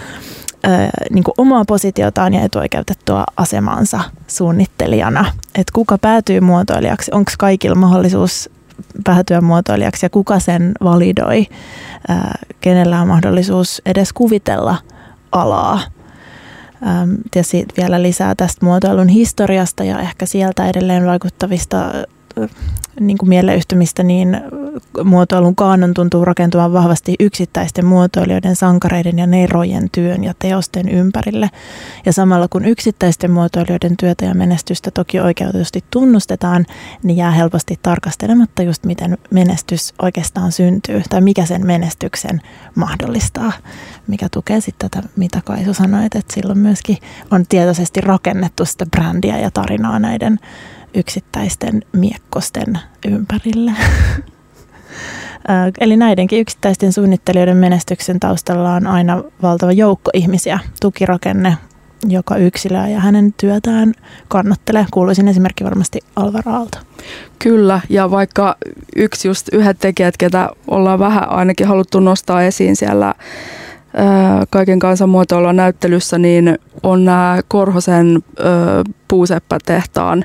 [1.10, 5.24] niin kuin omaa positiotaan ja etuoikeutettua asemaansa suunnittelijana.
[5.54, 8.50] Että kuka päätyy muotoilijaksi, onko kaikilla mahdollisuus
[9.04, 11.46] päätyä muotoilijaksi ja kuka sen validoi,
[12.60, 14.76] kenellä on mahdollisuus edes kuvitella
[15.32, 15.80] alaa.
[17.30, 21.92] Tietysti vielä lisää tästä muotoilun historiasta ja ehkä sieltä edelleen vaikuttavista
[23.00, 24.40] niin kuin mieleyhtymistä, niin
[25.04, 31.50] muotoilun kaanon tuntuu rakentuvan vahvasti yksittäisten muotoilijoiden, sankareiden ja nerojen työn ja teosten ympärille.
[32.06, 36.66] Ja samalla kun yksittäisten muotoilijoiden työtä ja menestystä toki oikeutusti tunnustetaan,
[37.02, 42.40] niin jää helposti tarkastelematta just miten menestys oikeastaan syntyy tai mikä sen menestyksen
[42.74, 43.52] mahdollistaa,
[44.06, 46.96] mikä tukee sitten tätä, mitä Kaisu sanoit, että silloin myöskin
[47.30, 50.38] on tietoisesti rakennettu sitä brändiä ja tarinaa näiden
[50.94, 52.78] yksittäisten miekkosten
[53.08, 53.72] ympärille.
[55.80, 61.56] Eli näidenkin yksittäisten suunnittelijoiden menestyksen taustalla on aina valtava joukko ihmisiä, tukirakenne,
[62.08, 63.92] joka yksilöä ja hänen työtään
[64.28, 64.86] kannattelee.
[64.90, 66.78] Kuuluisin esimerkki varmasti Alvar Aalto.
[67.38, 68.56] Kyllä, ja vaikka
[68.96, 73.14] yksi just yhdet tekijät, ketä ollaan vähän ainakin haluttu nostaa esiin siellä
[74.50, 78.18] kaiken kansan muotoilua näyttelyssä, niin on nämä Korhosen
[79.08, 80.24] puuseppätehtaan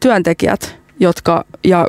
[0.00, 1.86] työntekijät, jotka ja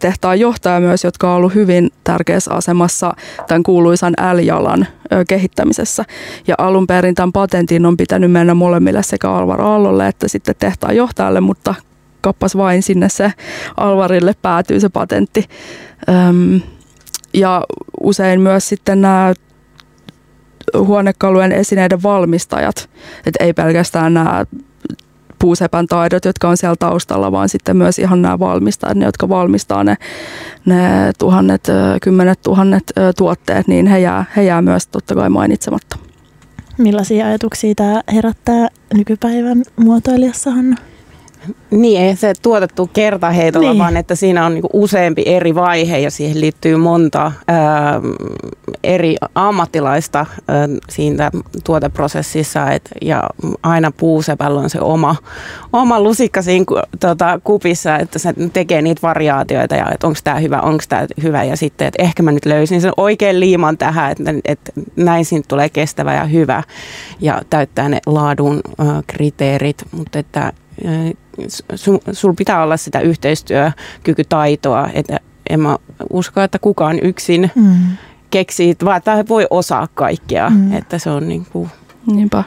[0.00, 3.12] tehtaan johtaja myös, jotka on ollut hyvin tärkeässä asemassa
[3.48, 4.86] tämän kuuluisan L-jalan
[5.28, 6.04] kehittämisessä.
[6.46, 10.96] Ja alun perin tämän patentin on pitänyt mennä molemmille sekä Alvar Aallolle että sitten tehtaan
[10.96, 11.74] johtajalle, mutta
[12.20, 13.32] kappas vain sinne se
[13.76, 15.48] Alvarille päätyy se patentti.
[17.34, 17.64] ja
[18.00, 19.34] usein myös sitten nämä
[20.78, 22.90] huonekalujen esineiden valmistajat,
[23.26, 24.44] että ei pelkästään nämä
[25.42, 29.84] puusepän taidot, jotka on siellä taustalla, vaan sitten myös ihan nämä valmistajat, ne, jotka valmistaa
[29.84, 29.96] ne,
[30.64, 30.78] ne
[31.18, 31.68] tuhannet,
[32.02, 35.98] kymmenet tuhannet tuotteet, niin he jää, he jää myös totta kai mainitsematta.
[36.78, 40.76] Millaisia ajatuksia tämä herättää nykypäivän muotoilijassa, Hanna?
[41.70, 43.78] Niin, ei se tuotettu kertaheitolla, niin.
[43.78, 48.00] vaan että siinä on niinku useampi eri vaihe ja siihen liittyy monta ää,
[48.84, 51.30] eri ammattilaista ää, siinä
[51.64, 52.70] tuoteprosessissa.
[52.70, 53.22] Et, ja
[53.62, 55.16] aina puusepällä on se oma,
[55.72, 56.64] oma lusikka siinä
[57.00, 61.44] tota, kupissa, että se tekee niitä variaatioita ja että onko tämä hyvä, onko tämä hyvä.
[61.44, 65.48] Ja sitten, että ehkä mä nyt löysin sen oikein liiman tähän, että, että näin siitä
[65.48, 66.62] tulee kestävä ja hyvä
[67.20, 69.84] ja täyttää ne laadun ää, kriteerit.
[69.92, 70.52] Mutta että
[72.12, 75.78] sulla pitää olla sitä yhteistyökykytaitoa, että en mä
[76.10, 77.74] usko, että kukaan yksin mm.
[78.30, 80.72] keksii, vaan että voi osaa kaikkea, mm.
[80.72, 81.70] että se on niin kuin
[82.06, 82.44] Niinpä.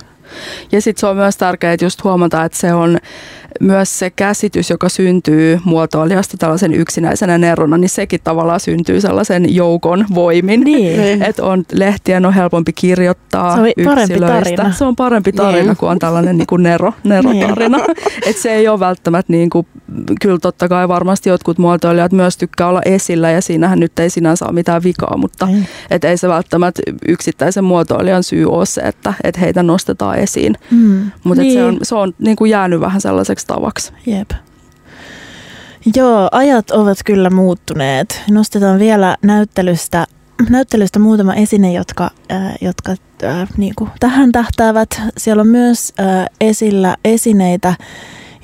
[0.72, 2.98] Ja sitten se on myös tärkeää just huomata, että se on
[3.62, 10.06] myös se käsitys, joka syntyy muotoilijasta tällaisen yksinäisenä nerona, niin sekin tavallaan syntyy sellaisen joukon
[10.16, 10.62] voimin.
[10.62, 11.24] Niin.
[11.24, 14.56] Että on lehtien on helpompi kirjoittaa Se on parempi yksilöistä.
[14.56, 14.72] tarina.
[14.74, 15.78] Se on parempi tarina, Niin.
[15.78, 17.78] kuin on tällainen niin kuin nero, nerotarina.
[18.28, 19.68] Että se ei ole välttämättä niin kuin,
[20.22, 24.46] kyllä totta kai varmasti jotkut muotoilijat myös tykkää olla esillä ja siinähän nyt ei sinänsä
[24.46, 25.64] ole mitään vikaa, mutta Ei.
[25.92, 30.56] et ei se välttämättä yksittäisen muotoilijan syy ole se, että et heitä nostetaan esiin.
[30.72, 31.12] Mm.
[31.24, 31.54] Mutta niin.
[31.54, 33.94] se on, se on niin kuin jäänyt vähän sellaiseksi tavaksi.
[34.06, 34.32] Jep.
[35.96, 38.22] Joo, ajat ovat kyllä muuttuneet.
[38.32, 40.08] Nostetaan vielä näyttelystä,
[40.50, 45.02] näyttelystä muutama esine, jotka, äh, jotka äh, niin kuin tähän tähtäävät.
[45.18, 47.74] Siellä on myös äh, esillä esineitä,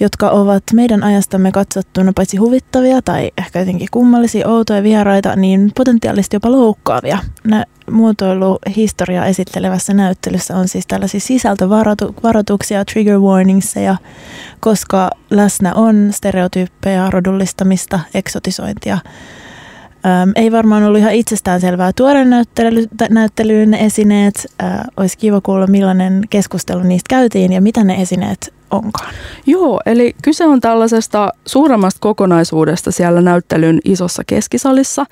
[0.02, 6.36] jotka ovat meidän ajastamme katsottuna paitsi huvittavia tai ehkä jotenkin kummallisia, outoja vieraita, niin potentiaalisesti
[6.36, 7.20] jopa loukkaavia.
[7.44, 13.96] Nä- muotoiluhistoriaa esittelevässä näyttelyssä on siis tällaisia sisältövaroituksia, trigger warningseja,
[14.60, 18.98] koska läsnä on stereotyyppejä, rodullistamista, eksotisointia.
[20.06, 24.48] Öm, ei varmaan ollut ihan itsestäänselvää tuoda näyttely, näyttelyyn ne esineet.
[24.62, 24.66] Ö,
[24.98, 29.14] olisi kiva kuulla, millainen keskustelu niistä käytiin ja mitä ne esineet onkaan.
[29.46, 35.06] Joo, eli kyse on tällaisesta suuremmasta kokonaisuudesta siellä näyttelyn isossa keskisalissa,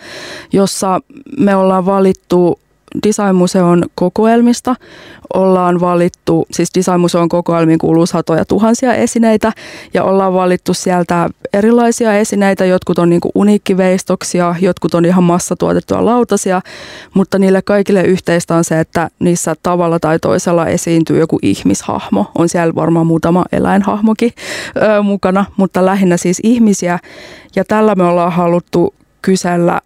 [0.53, 0.99] jossa
[1.37, 2.59] me ollaan valittu
[3.07, 4.75] Designmuseon kokoelmista.
[5.33, 9.51] Ollaan valittu, siis Designmuseon kokoelmiin kuuluu satoja tuhansia esineitä
[9.93, 16.61] ja ollaan valittu sieltä erilaisia esineitä, jotkut on niinku uniikkiveistoksia, jotkut on ihan massatuotettuja lautasia,
[17.13, 22.31] mutta niille kaikille yhteistä on se, että niissä tavalla tai toisella esiintyy joku ihmishahmo.
[22.35, 24.31] On siellä varmaan muutama eläinhahmokin
[24.77, 26.99] ö, mukana, mutta lähinnä siis ihmisiä.
[27.55, 29.81] Ja tällä me ollaan haluttu kysellä,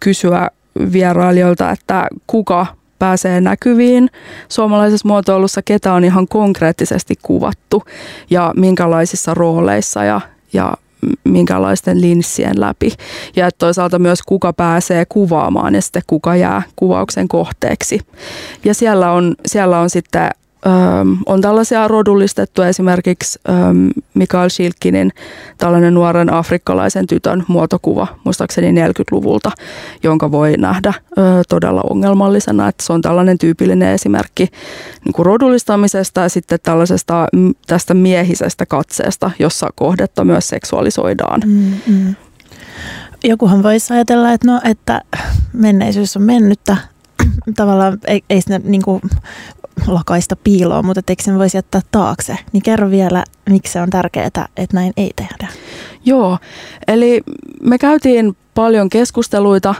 [0.00, 0.50] kysyä
[0.92, 2.66] vierailijoilta, että kuka
[2.98, 4.10] pääsee näkyviin
[4.48, 7.82] suomalaisessa muotoilussa, ketä on ihan konkreettisesti kuvattu
[8.30, 10.20] ja minkälaisissa rooleissa ja,
[10.52, 10.74] ja
[11.24, 12.92] minkälaisten linssien läpi.
[13.36, 18.00] Ja että toisaalta myös kuka pääsee kuvaamaan ja sitten kuka jää kuvauksen kohteeksi.
[18.64, 20.30] Ja siellä on, siellä on sitten
[21.26, 23.38] on tällaisia rodullistettuja esimerkiksi
[24.14, 25.12] Mikael Schilkinin
[25.58, 29.50] tällainen nuoren afrikkalaisen tytön muotokuva, muistaakseni 40-luvulta,
[30.02, 30.94] jonka voi nähdä
[31.48, 32.68] todella ongelmallisena.
[32.68, 34.48] Että se on tällainen tyypillinen esimerkki
[35.04, 37.26] niin kuin rodullistamisesta ja sitten tällaisesta
[37.66, 41.40] tästä miehisestä katseesta, jossa kohdetta myös seksuaalisoidaan.
[41.46, 42.14] Mm, mm.
[43.24, 45.02] Jokuhan voisi ajatella, että, no, että
[45.52, 46.76] menneisyys on mennyttä.
[47.56, 49.00] Tavallaan ei, ei sinne niin kuin
[49.86, 52.38] lakaista piiloon, mutta eikö sen voisi jättää taakse?
[52.52, 55.48] Niin kerro vielä, miksi se on tärkeää, että näin ei tehdä.
[56.04, 56.38] Joo,
[56.88, 57.20] eli
[57.62, 59.74] me käytiin paljon keskusteluita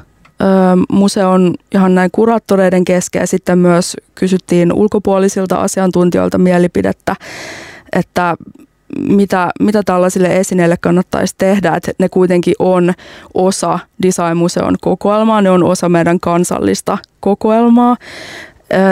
[0.93, 7.17] museon ihan näin kuraattoreiden kesken ja sitten myös kysyttiin ulkopuolisilta asiantuntijoilta mielipidettä,
[7.93, 8.37] että
[8.99, 12.93] mitä, mitä tällaisille esineille kannattaisi tehdä, että ne kuitenkin on
[13.35, 17.97] osa Designmuseon kokoelmaa, ne on osa meidän kansallista kokoelmaa.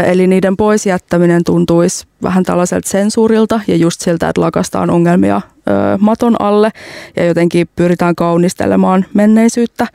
[0.06, 5.40] Eli niiden pois jättäminen tuntuisi vähän tällaiselta sensuurilta ja just siltä, että lakastaan ongelmia
[5.98, 6.70] maton alle
[7.16, 9.86] ja jotenkin pyritään kaunistelemaan menneisyyttä.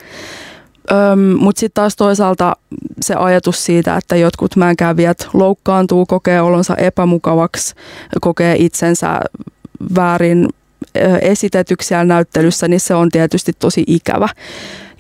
[1.40, 2.56] Mutta sitten taas toisaalta
[3.02, 7.76] se ajatus siitä, että jotkut mäenkävijät loukkaantuu, kokee olonsa epämukavaksi,
[8.22, 9.20] kokee itsensä
[9.96, 10.50] väärin
[11.22, 14.30] esitetyksi siellä näyttelyssä, niin se on tietysti tosi ikävä.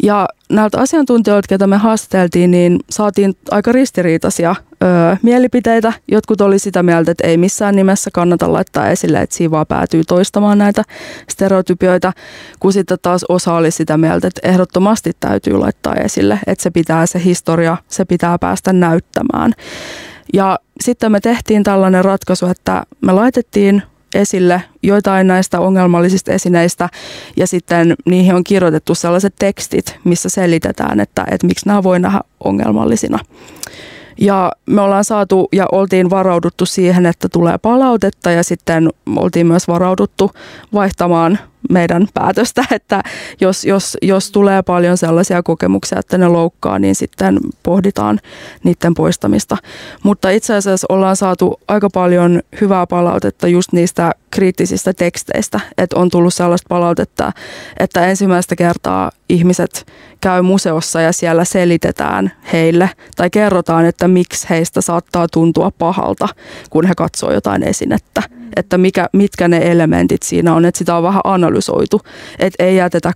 [0.04, 4.86] Ja näiltä asiantuntijoilta, ketä me haasteltiin, niin saatiin aika ristiriitaisia ö,
[5.22, 5.94] mielipiteitä.
[6.08, 10.04] Jotkut oli sitä mieltä, että ei missään nimessä kannata laittaa esille, että siinä vaan päätyy
[10.04, 10.84] toistamaan näitä
[11.30, 12.14] stereotypioita,
[12.60, 17.06] kun sitten taas osa oli sitä mieltä, että ehdottomasti täytyy laittaa esille, että se pitää
[17.06, 19.54] se historia, se pitää päästä näyttämään.
[20.34, 26.90] Ja sitten me tehtiin tällainen ratkaisu, että me laitettiin esille joitain näistä ongelmallisista esineistä
[27.38, 32.22] ja sitten niihin on kirjoitettu sellaiset tekstit, missä selitetään, että, että miksi nämä voi nähdä
[32.44, 33.20] ongelmallisina.
[34.22, 39.68] Ja me ollaan saatu ja oltiin varauduttu siihen, että tulee palautetta ja sitten oltiin myös
[39.68, 40.32] varauduttu
[40.74, 41.40] vaihtamaan
[41.70, 43.04] meidän päätöstä, että
[43.42, 48.20] jos, jos, jos tulee paljon sellaisia kokemuksia, että ne loukkaa, niin sitten pohditaan
[48.64, 49.58] niiden poistamista.
[50.04, 56.10] Mutta itse asiassa ollaan saatu aika paljon hyvää palautetta just niistä kriittisistä teksteistä, että on
[56.10, 57.32] tullut sellaista palautetta,
[57.80, 59.86] että ensimmäistä kertaa ihmiset
[60.22, 66.28] käy museossa ja siellä selitetään heille tai kerrotaan, että miksi heistä saattaa tuntua pahalta,
[66.70, 68.39] kun he katsoo jotain esinettä.
[68.56, 72.02] Että mikä, mitkä ne elementit siinä on, että sitä on vähän analysoitu,
[72.40, 73.14] että ei jätetä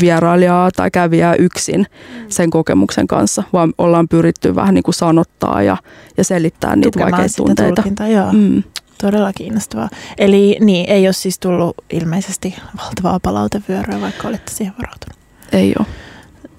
[0.00, 1.86] vierailijaa tai kävijää yksin
[2.28, 5.76] sen kokemuksen kanssa, vaan ollaan pyritty vähän niin kuin sanottaa ja,
[6.16, 7.74] ja selittää niitä Tukemaan vaikeita tunteita.
[7.74, 8.32] tulkintaa, joo.
[8.32, 8.62] Mm.
[9.00, 9.88] Todella kiinnostavaa.
[10.18, 15.18] Eli niin, ei ole siis tullut ilmeisesti valtavaa palautevyöryä, vaikka olette siihen varautunut.
[15.52, 15.86] Ei ole.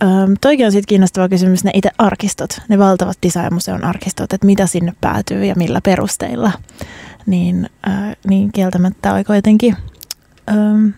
[0.03, 4.67] Öm, toikin on sitten kiinnostava kysymys, ne itse arkistot, ne valtavat Design-museon arkistot, että mitä
[4.67, 6.51] sinne päätyy ja millä perusteilla.
[7.25, 9.77] Niin, äh, niin kieltämättä aika jotenkin
[10.51, 10.93] öm,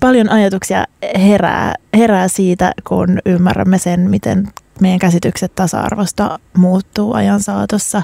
[0.00, 0.84] paljon ajatuksia
[1.18, 4.48] herää, herää siitä, kun ymmärrämme sen, miten
[4.80, 8.02] meidän käsitykset tasa-arvosta muuttuu ajan saatossa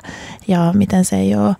[0.48, 1.54] ja miten se ei ole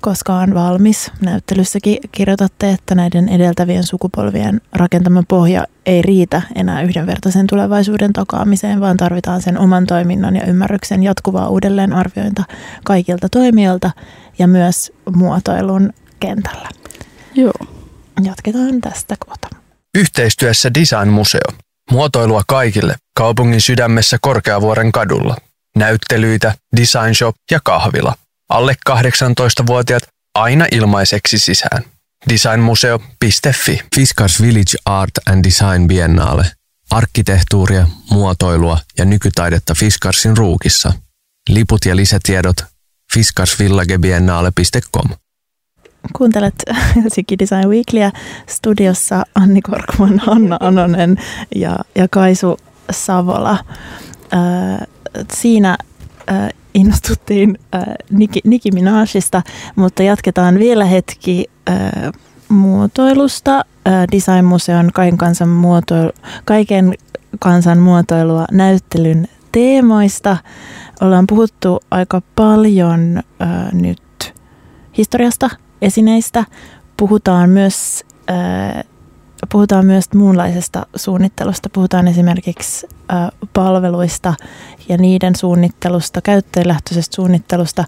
[0.00, 1.12] koskaan valmis.
[1.20, 8.96] Näyttelyssäkin kirjoitatte, että näiden edeltävien sukupolvien rakentama pohja ei riitä enää yhdenvertaisen tulevaisuuden takaamiseen, vaan
[8.96, 12.44] tarvitaan sen oman toiminnan ja ymmärryksen jatkuvaa uudelleenarviointa
[12.84, 13.90] kaikilta toimijoilta
[14.38, 16.68] ja myös muotoilun kentällä.
[17.34, 17.66] Joo.
[18.22, 19.48] Jatketaan tästä kohta.
[19.94, 21.52] Yhteistyössä Design Museo.
[21.90, 25.36] Muotoilua kaikille kaupungin sydämessä Korkeavuoren kadulla.
[25.76, 28.14] Näyttelyitä, design shop ja kahvila.
[28.48, 30.02] Alle 18-vuotiaat
[30.34, 31.84] aina ilmaiseksi sisään.
[32.28, 36.50] Designmuseo.fi Fiskars Village Art and Design Biennale.
[36.90, 40.92] Arkkitehtuuria, muotoilua ja nykytaidetta Fiskarsin ruukissa.
[41.48, 42.75] Liput ja lisätiedot
[43.16, 45.10] fiskarsvillagebiennale.com.
[46.16, 46.54] Kuuntelet
[46.96, 48.12] Helsinki Design Weeklyä
[48.46, 51.16] studiossa Anni Korkman, Anna Anonen
[51.54, 52.56] ja, ja Kaisu
[52.90, 53.58] Savola.
[54.32, 54.86] Äh,
[55.32, 55.76] siinä
[56.30, 59.42] äh, innostuttiin äh, Nicki, Nicki Minajista,
[59.76, 61.76] mutta jatketaan vielä hetki äh,
[62.48, 63.56] muotoilusta.
[63.58, 63.64] Äh,
[64.12, 66.10] Design-museon kaiken kansan, muotoilu,
[66.44, 66.94] kaiken
[67.38, 70.36] kansan muotoilua näyttelyn teemoista.
[71.00, 74.34] Ollaan puhuttu aika paljon äh, nyt
[74.98, 75.50] historiasta,
[75.82, 76.44] esineistä.
[76.96, 78.84] Puhutaan myös äh,
[79.52, 81.68] puhutaan myös muunlaisesta suunnittelusta.
[81.72, 84.34] Puhutaan esimerkiksi äh, palveluista
[84.88, 87.84] ja niiden suunnittelusta, käyttäjälähtöisestä suunnittelusta.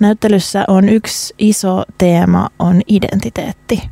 [0.00, 3.82] Näyttelyssä on yksi iso teema, on identiteetti.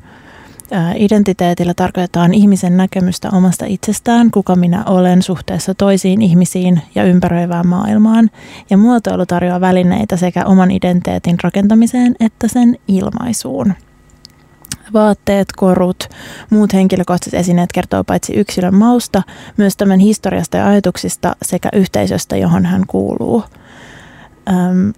[0.96, 8.30] Identiteetillä tarkoitetaan ihmisen näkemystä omasta itsestään, kuka minä olen suhteessa toisiin ihmisiin ja ympäröivään maailmaan.
[8.70, 13.74] Ja muotoilu tarjoaa välineitä sekä oman identiteetin rakentamiseen että sen ilmaisuun.
[14.92, 16.08] Vaatteet, korut,
[16.50, 19.22] muut henkilökohtaiset esineet kertoo paitsi yksilön mausta,
[19.56, 23.44] myös tämän historiasta ja ajatuksista sekä yhteisöstä, johon hän kuuluu.
[24.48, 24.92] Öm,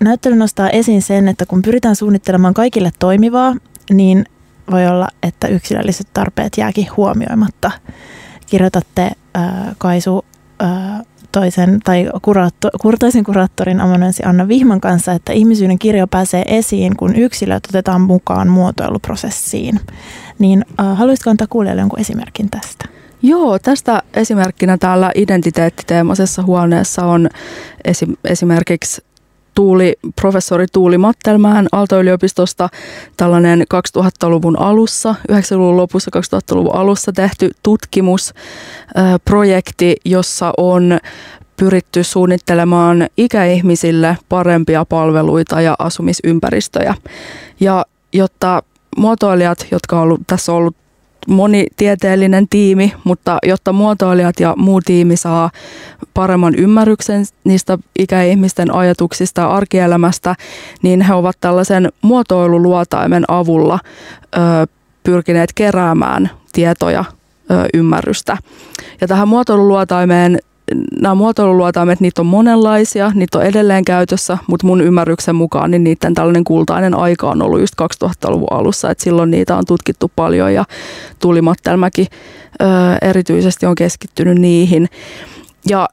[0.00, 3.54] näyttely nostaa esiin sen, että kun pyritään suunnittelemaan kaikille toimivaa,
[3.92, 4.24] niin
[4.70, 7.70] voi olla, että yksilölliset tarpeet jääkin huomioimatta.
[8.46, 9.44] Kirjoitatte äh,
[9.78, 10.24] Kaisu
[10.62, 11.02] äh,
[11.32, 17.16] toisen tai kuraatto, toisen kuraattorin amanuenssi Anna Vihman kanssa, että ihmisyyden kirjo pääsee esiin, kun
[17.16, 19.80] yksilöt otetaan mukaan muotoiluprosessiin.
[20.38, 22.84] Niin äh, haluaisitko antaa kuulijoille jonkun esimerkin tästä?
[23.22, 27.28] Joo, tästä esimerkkinä täällä identiteettiteemaisessa huoneessa on
[27.84, 29.02] esim, esimerkiksi
[29.56, 32.68] Tuuli, professori Tuuli Mattelmään Aalto-yliopistosta
[33.16, 33.64] tällainen
[33.98, 40.98] 2000-luvun alussa, 90-luvun lopussa 2000-luvun alussa tehty tutkimusprojekti, jossa on
[41.56, 46.94] pyritty suunnittelemaan ikäihmisille parempia palveluita ja asumisympäristöjä.
[47.60, 48.62] Ja jotta
[48.96, 50.76] muotoilijat, jotka ollut, tässä ollut
[51.26, 55.50] monitieteellinen tiimi, mutta jotta muotoilijat ja muu tiimi saa
[56.14, 60.34] paremman ymmärryksen niistä ikäihmisten ajatuksista ja arkielämästä,
[60.82, 63.78] niin he ovat tällaisen muotoiluluotaimen avulla
[64.36, 64.38] ö,
[65.02, 67.04] pyrkineet keräämään tietoja,
[67.50, 68.36] ö, ymmärrystä.
[69.00, 70.38] Ja tähän muotoiluluotaimeen
[71.00, 76.14] nämä muotoiluluotaimet, niitä on monenlaisia, niitä on edelleen käytössä, mutta mun ymmärryksen mukaan niin niiden
[76.14, 80.64] tällainen kultainen aika on ollut just 2000-luvun alussa, että silloin niitä on tutkittu paljon ja
[81.18, 82.06] Tuuli Mattelmäki
[82.60, 82.64] ö,
[83.02, 84.88] erityisesti on keskittynyt niihin.
[85.68, 85.88] Ja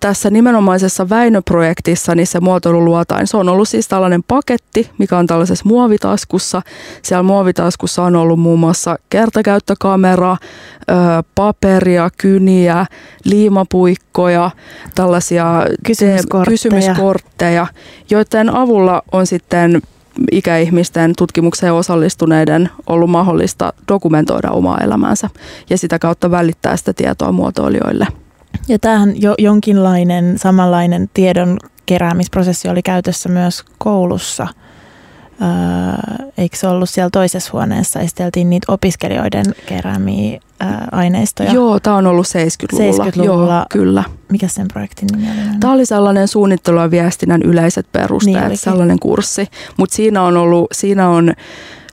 [0.00, 5.64] tässä nimenomaisessa Väinö-projektissa, niin se muotoiluluotain, se on ollut siis tällainen paketti, mikä on tällaisessa
[5.68, 6.62] muovitaskussa.
[7.02, 10.36] Siellä muovitaskussa on ollut muun muassa kertakäyttökamera,
[11.34, 12.86] paperia, kyniä,
[13.24, 14.50] liimapuikkoja,
[14.94, 17.66] tällaisia kysymyskortteja, kysymyskortteja
[18.10, 19.82] joiden avulla on sitten
[20.32, 25.30] ikäihmisten tutkimukseen osallistuneiden ollut mahdollista dokumentoida omaa elämäänsä
[25.70, 28.06] ja sitä kautta välittää sitä tietoa muotoilijoille.
[28.68, 34.46] Ja tämähän jo jonkinlainen samanlainen tiedon keräämisprosessi oli käytössä myös koulussa.
[35.42, 38.00] Öö, eikö se ollut siellä toisessa huoneessa?
[38.00, 41.52] Esiteltiin niitä opiskelijoiden keräämiä öö, aineistoja.
[41.52, 43.04] Joo, tämä on ollut 70-luvulla.
[43.04, 43.54] 70-luvulla.
[43.54, 44.04] Joo, kyllä.
[44.32, 45.58] Mikä sen projektin nimi oli?
[45.60, 49.46] Tämä oli sellainen suunnittelu- ja viestinnän yleiset perusteet, Niin sellainen kurssi.
[49.76, 51.32] Mutta siinä on ollut, siinä on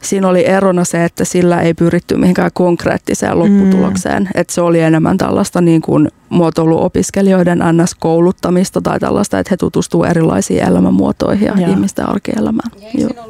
[0.06, 4.24] siinä oli erona se, että sillä ei pyritty mihinkään konkreettiseen lopputulokseen.
[4.24, 4.30] Mm.
[4.36, 10.64] Että se oli enemmän tällaista niin kuin muotoiluopiskelijoiden NS-kouluttamista tai tällaista, että he tutustuvat erilaisiin
[10.64, 11.70] elämänmuotoihin ja Joo.
[11.70, 12.72] ihmisten arkielämään.
[12.82, 13.26] Ja eikö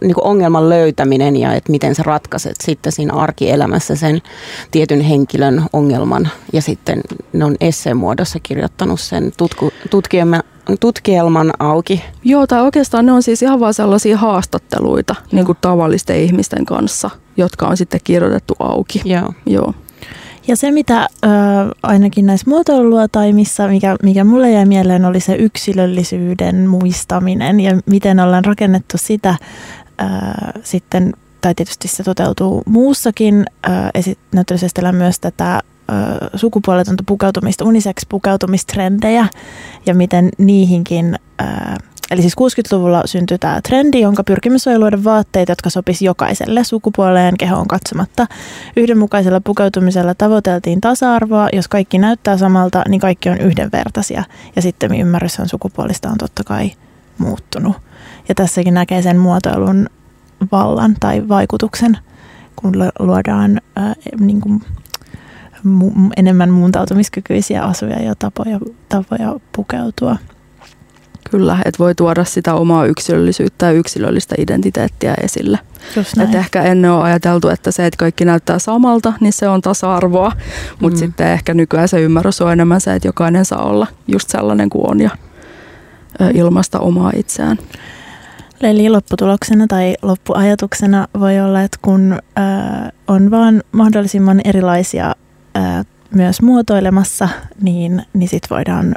[0.00, 4.22] niin kuin ongelman löytäminen ja että miten sä ratkaiset sitten siinä arkielämässä sen
[4.70, 6.28] tietyn henkilön ongelman.
[6.52, 7.00] Ja sitten
[7.32, 9.72] ne on esseen muodossa kirjoittanut sen tutku,
[10.78, 12.04] tutkielman auki.
[12.24, 17.10] Joo, tai oikeastaan ne on siis ihan vaan sellaisia haastatteluita niin kuin tavallisten ihmisten kanssa,
[17.36, 19.02] jotka on sitten kirjoitettu auki.
[19.04, 19.32] Joo.
[19.46, 19.74] Joo.
[20.46, 21.28] Ja se, mitä ö,
[21.82, 28.44] ainakin näissä muotoiluluotaimissa, mikä, mikä mulle jäi mieleen, oli se yksilöllisyyden muistaminen ja miten ollaan
[28.44, 29.34] rakennettu sitä
[30.00, 30.04] ö,
[30.62, 33.46] sitten, tai tietysti se toteutuu muussakin,
[34.32, 35.60] näyttelyssä myös tätä
[36.34, 39.28] sukupuoletonta pukeutumista, unisex-pukeutumistrendejä
[39.86, 41.16] ja miten niihinkin
[42.10, 47.36] Eli siis 60-luvulla syntyi tämä trendi, jonka pyrkimys oli luoda vaatteita, jotka sopisi jokaiselle sukupuoleen
[47.36, 48.26] kehoon katsomatta.
[48.76, 51.48] Yhdenmukaisella pukeutumisella tavoiteltiin tasa-arvoa.
[51.52, 54.24] Jos kaikki näyttää samalta, niin kaikki on yhdenvertaisia.
[54.56, 56.72] Ja sitten ymmärrys on sukupuolista on totta kai
[57.18, 57.76] muuttunut.
[58.28, 59.86] Ja tässäkin näkee sen muotoilun
[60.52, 61.98] vallan tai vaikutuksen,
[62.56, 64.62] kun luodaan ää, niin kuin,
[65.64, 68.58] mu- enemmän muuntautumiskykyisiä asuja ja tapoja,
[68.88, 70.16] tapoja pukeutua.
[71.30, 75.58] Kyllä, että voi tuoda sitä omaa yksilöllisyyttä ja yksilöllistä identiteettiä esille.
[76.22, 80.32] Et ehkä ennen on ajateltu, että se, että kaikki näyttää samalta, niin se on tasa-arvoa.
[80.80, 80.98] Mutta mm.
[80.98, 84.90] sitten ehkä nykyään se ymmärrys on enemmän se, että jokainen saa olla just sellainen kuin
[84.90, 85.10] on ja
[86.34, 87.58] ilmaista omaa itseään.
[88.60, 95.14] Eli lopputuloksena tai loppuajatuksena voi olla, että kun äh, on vaan mahdollisimman erilaisia
[96.14, 97.28] myös muotoilemassa,
[97.62, 98.94] niin, niin sit voidaan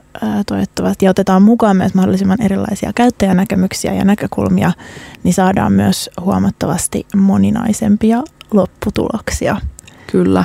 [0.48, 4.72] toivottavasti ja otetaan mukaan myös mahdollisimman erilaisia käyttäjänäkemyksiä ja näkökulmia,
[5.24, 9.58] niin saadaan myös huomattavasti moninaisempia lopputuloksia.
[10.12, 10.44] Kyllä.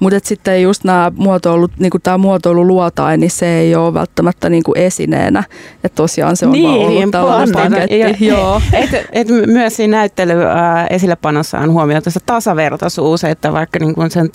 [0.00, 5.44] Mutta sitten just nämä muotoilut, niinku tämä muotoiluluotain, niin se ei ole välttämättä niinku esineenä.
[5.84, 7.98] Että tosiaan se on niin, vaan ollut niin, tällainen paketti.
[7.98, 8.60] Ja, Joo.
[8.72, 14.10] Et, et myös siinä näyttely äh, esillepanossa on huomioitu se tasavertaisuus, että vaikka niin kuin
[14.10, 14.30] sen,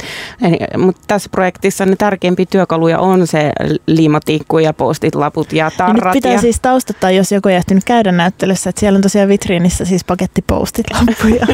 [0.77, 3.51] mutta tässä projektissa ne tärkeimpiä työkaluja on se
[3.87, 5.97] liimatikku ja postit, laput ja tarrat.
[5.97, 6.41] Ja nyt pitää ja...
[6.41, 10.43] siis taustattaa, jos joku ei ehtinyt käydä näyttelyssä, että siellä on tosiaan vitriinissä siis paketti
[10.47, 11.47] postit, lampuja.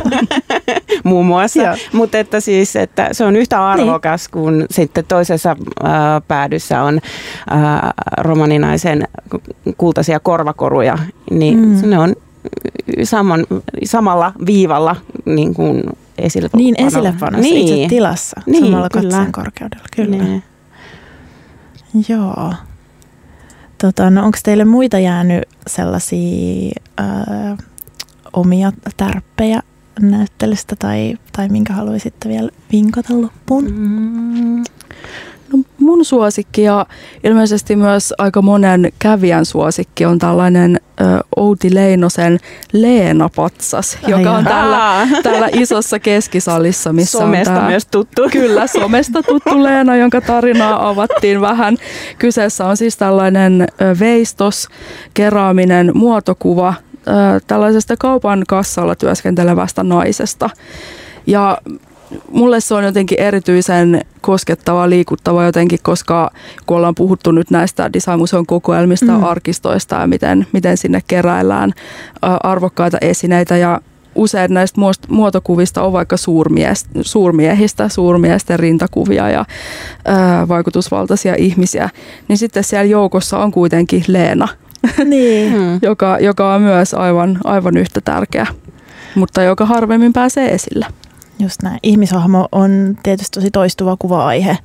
[1.03, 5.91] Muun muassa, mutta että siis, että se on yhtä arvoa tehokas, kun sitten toisessa äh,
[6.27, 6.99] päädyssä on
[7.51, 9.07] äh, romaninaisen
[9.77, 10.97] kultaisia korvakoruja,
[11.31, 11.89] niin mm.
[11.89, 12.15] ne on
[13.03, 13.45] saman,
[13.83, 14.95] samalla viivalla
[15.25, 15.83] niin kuin
[16.17, 17.73] esille Niin esillepanossa niin.
[17.73, 20.23] itse tilassa, niin, samalla katseen korkeudella, kyllä.
[20.23, 20.43] Niin.
[22.09, 22.53] Joo.
[23.81, 27.57] Tota, no onko teille muita jäänyt sellaisia äh,
[28.33, 29.61] omia tärppejä
[29.99, 33.71] näyttelystä tai, tai minkä haluaisitte vielä vinkata loppuun?
[33.71, 34.63] Mm.
[35.53, 36.85] No mun suosikki ja
[37.23, 41.03] ilmeisesti myös aika monen kävijän suosikki on tällainen ö,
[41.35, 42.39] Outi Leinosen
[42.73, 46.93] Leena-patsas, Ai joka on täällä, täällä isossa keskisalissa.
[46.93, 48.29] Missä somesta on tää, myös tuttu.
[48.31, 51.77] Kyllä, somesta tuttu Leena, jonka tarinaa avattiin vähän.
[52.17, 54.67] Kyseessä on siis tällainen ö, veistos,
[55.13, 56.73] keraaminen muotokuva
[57.47, 60.49] tällaisesta kaupan kassalla työskentelevästä naisesta.
[61.27, 61.57] Ja
[62.31, 66.31] mulle se on jotenkin erityisen koskettava, liikuttava jotenkin, koska
[66.65, 69.23] kun ollaan puhuttu nyt näistä Designmuseon kokoelmista, mm.
[69.23, 71.73] arkistoista ja miten, miten sinne keräillään
[72.21, 73.81] arvokkaita esineitä ja
[74.15, 76.15] usein näistä muotokuvista on vaikka
[77.01, 79.45] suurmiehistä, suurmiesten rintakuvia ja
[80.47, 81.89] vaikutusvaltaisia ihmisiä,
[82.27, 84.47] niin sitten siellä joukossa on kuitenkin Leena,
[85.05, 85.53] niin.
[85.53, 85.79] Hmm.
[85.81, 88.47] joka, joka on myös aivan, aivan yhtä tärkeä,
[89.15, 90.85] mutta joka harvemmin pääsee esille.
[91.39, 91.79] Just näin.
[91.83, 94.57] Ihmishahmo on tietysti tosi toistuva kuva-aihe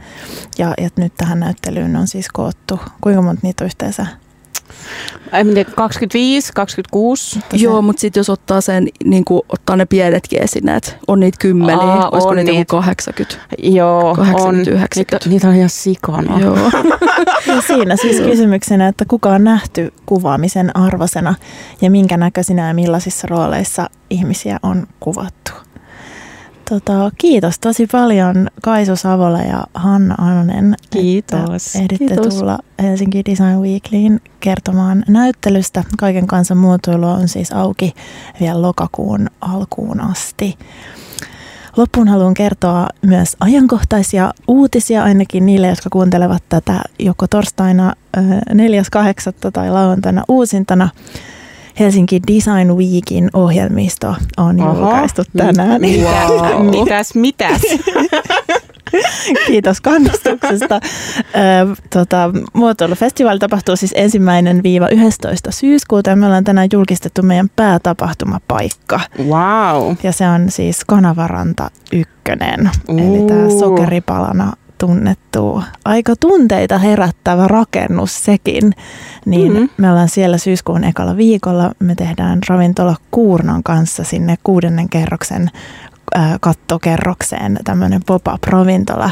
[0.58, 2.80] ja, ja nyt tähän näyttelyyn on siis koottu.
[3.00, 4.06] Kuinka monta niitä on yhteensä?
[5.32, 7.40] En tiedä, 25, 26.
[7.52, 11.82] Joo, mutta sitten jos ottaa sen, niin kuin, ottaa ne pienetkin esineet, on niitä kymmeniä,
[11.82, 13.36] Aa, olisiko on niitä, niitä 80?
[13.58, 14.76] Joo, 80, on.
[14.76, 15.28] 90.
[15.28, 16.40] Niitä on ihan sikana.
[16.40, 16.56] Joo.
[17.46, 21.34] ja siinä siis kysymyksenä, että kuka on nähty kuvaamisen arvosena
[21.80, 25.52] ja minkä näköisinä ja millaisissa rooleissa ihmisiä on kuvattu.
[26.72, 30.74] Tota, kiitos tosi paljon Kaisu Savola ja Hanna Anonen.
[30.90, 31.76] Kiitos.
[31.76, 32.34] Ehditte kiitos.
[32.34, 35.84] tulla Helsinki Design Weeklyin kertomaan näyttelystä.
[35.98, 37.94] Kaiken kansan muotoilu on siis auki
[38.40, 40.58] vielä lokakuun alkuun asti.
[41.76, 49.50] Loppuun haluan kertoa myös ajankohtaisia uutisia ainakin niille, jotka kuuntelevat tätä joko torstaina 4.8.
[49.52, 50.88] tai lauantaina uusintana.
[51.78, 54.78] Helsinki Design Weekin ohjelmisto on Oho.
[54.78, 55.82] julkaistu tänään.
[55.82, 56.66] Wow.
[56.80, 57.60] mitäs, mitäs?
[59.46, 60.80] Kiitos kannustuksesta.
[61.92, 65.50] Tota, muotoilufestivaali tapahtuu siis ensimmäinen viiva 11.
[65.50, 69.00] syyskuuta ja me ollaan tänään julkistettu meidän päätapahtumapaikka.
[69.18, 69.94] Wow.
[70.02, 74.52] Ja se on siis Kanavaranta ykkönen, eli tämä sokeripalana
[74.86, 78.72] tunnettu aika tunteita herättävä rakennus sekin.
[79.26, 79.64] Niin Mhm.
[79.76, 81.72] me ollaan siellä syyskuun ekalla viikolla.
[81.78, 85.50] Me tehdään ravintola Kuurnan kanssa sinne kuudennen kerroksen
[86.16, 89.10] äh, kattokerrokseen tämmöinen pop-up-ravintola.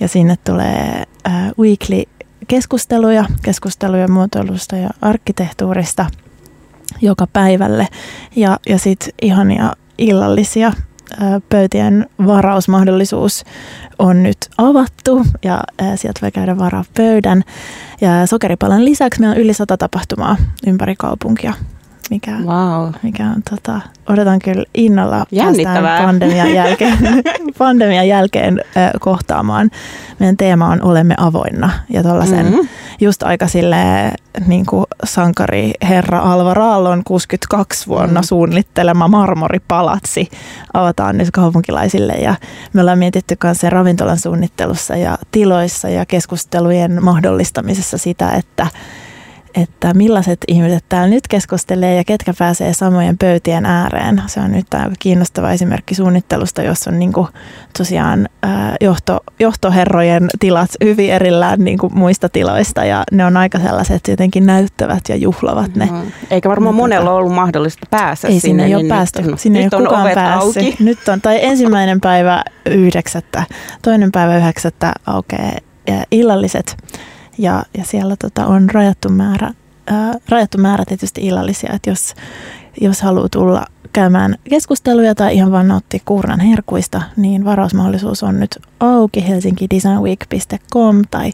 [0.00, 2.02] Ja sinne tulee äh, weekly
[2.48, 6.06] keskusteluja, keskusteluja muotoilusta ja arkkitehtuurista
[7.00, 7.88] joka päivälle.
[8.36, 10.72] Ja, ja sitten ihania illallisia
[11.48, 13.44] pöytien varausmahdollisuus
[13.98, 15.60] on nyt avattu ja
[15.96, 17.44] sieltä voi käydä varaa pöydän.
[18.00, 20.36] Ja sokeripalan lisäksi meillä on yli sata tapahtumaa
[20.66, 21.52] ympäri kaupunkia,
[22.10, 22.88] mikä, Wow.
[23.02, 25.82] mikä on tota, odotan kyllä innolla Jännittävää.
[25.82, 26.98] päästään pandemian jälkeen,
[27.58, 29.70] pandemian jälkeen ää, kohtaamaan.
[30.18, 32.58] Meidän teema on Olemme avoinna ja tuollaisen Mhm.
[33.00, 34.12] just aika silleen
[34.46, 38.24] niin kuin sankari herra Alvar Aallon 62 vuonna Mm.
[38.24, 40.28] suunnittelema marmoripalatsi
[40.72, 42.34] avataan nyt kaupunkilaisille ja
[42.72, 48.66] me ollaan mietitty myös sen ravintolan suunnittelussa ja tiloissa ja keskustelujen mahdollistamisessa sitä, että
[49.62, 54.22] että millaiset ihmiset täällä nyt keskustelee ja ketkä pääsee samojen pöytien ääreen.
[54.26, 57.28] Se on nyt aika kiinnostava esimerkki suunnittelusta, jossa on niin kuin
[57.78, 58.28] tosiaan
[58.80, 64.46] johto, johtoherrojen tilat hyvin erillään niin kuin muista tiloista ja ne on aika sellaiset jotenkin
[64.46, 65.86] näyttävät ja juhlavat ne.
[65.86, 68.40] No, Eikä varmaan No, monella tota- ollut mahdollista päästä Ei sinne.
[68.40, 69.22] sinne ei ole niin päästy.
[69.22, 70.56] Nyt on, sinne nyt ei ole kukaan päässyt.
[70.62, 70.76] auki.
[70.80, 73.42] Nyt on, tai ensimmäinen päivä yhdeksättä,
[73.82, 75.52] toinen päivä yhdeksättä aukeaa
[75.90, 76.76] ää, illalliset
[77.38, 79.54] ja, ja siellä tota, on rajattu määrä,
[79.86, 82.14] ää, rajattu määrä tietysti illallisia, että jos,
[82.80, 88.58] jos haluaa tulla käymään keskusteluja tai ihan vaan nauttia Kuurnan herkuista, niin varausmahdollisuus on nyt
[88.80, 91.32] auki helsingidesignweek.com tai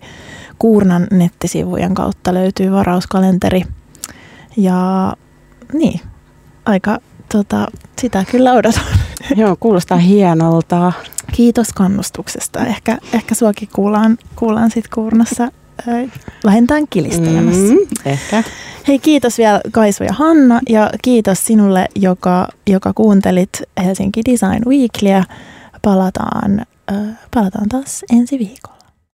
[0.58, 3.62] Kuurnan nettisivujen kautta löytyy varauskalenteri.
[4.56, 5.12] Ja
[5.72, 6.00] niin,
[6.64, 6.98] aika
[7.32, 7.66] tota,
[7.98, 8.84] sitä kyllä odotan.
[9.36, 10.92] Joo, kuulostaa hienolta.
[11.32, 12.66] Kiitos kannustuksesta.
[12.66, 15.48] Ehkä, ehkä suakin kuullaan, kuullaan sit Kuurnassa
[16.44, 17.74] vähintään kilistelemässä.
[17.74, 18.42] Mm, ehkä.
[18.88, 25.24] Hei kiitos vielä Kaisu ja Hanna ja kiitos sinulle, joka, joka kuuntelit Helsinki Design Weeklyä.
[25.82, 28.83] Palataan, äh, palataan taas ensi viikolla.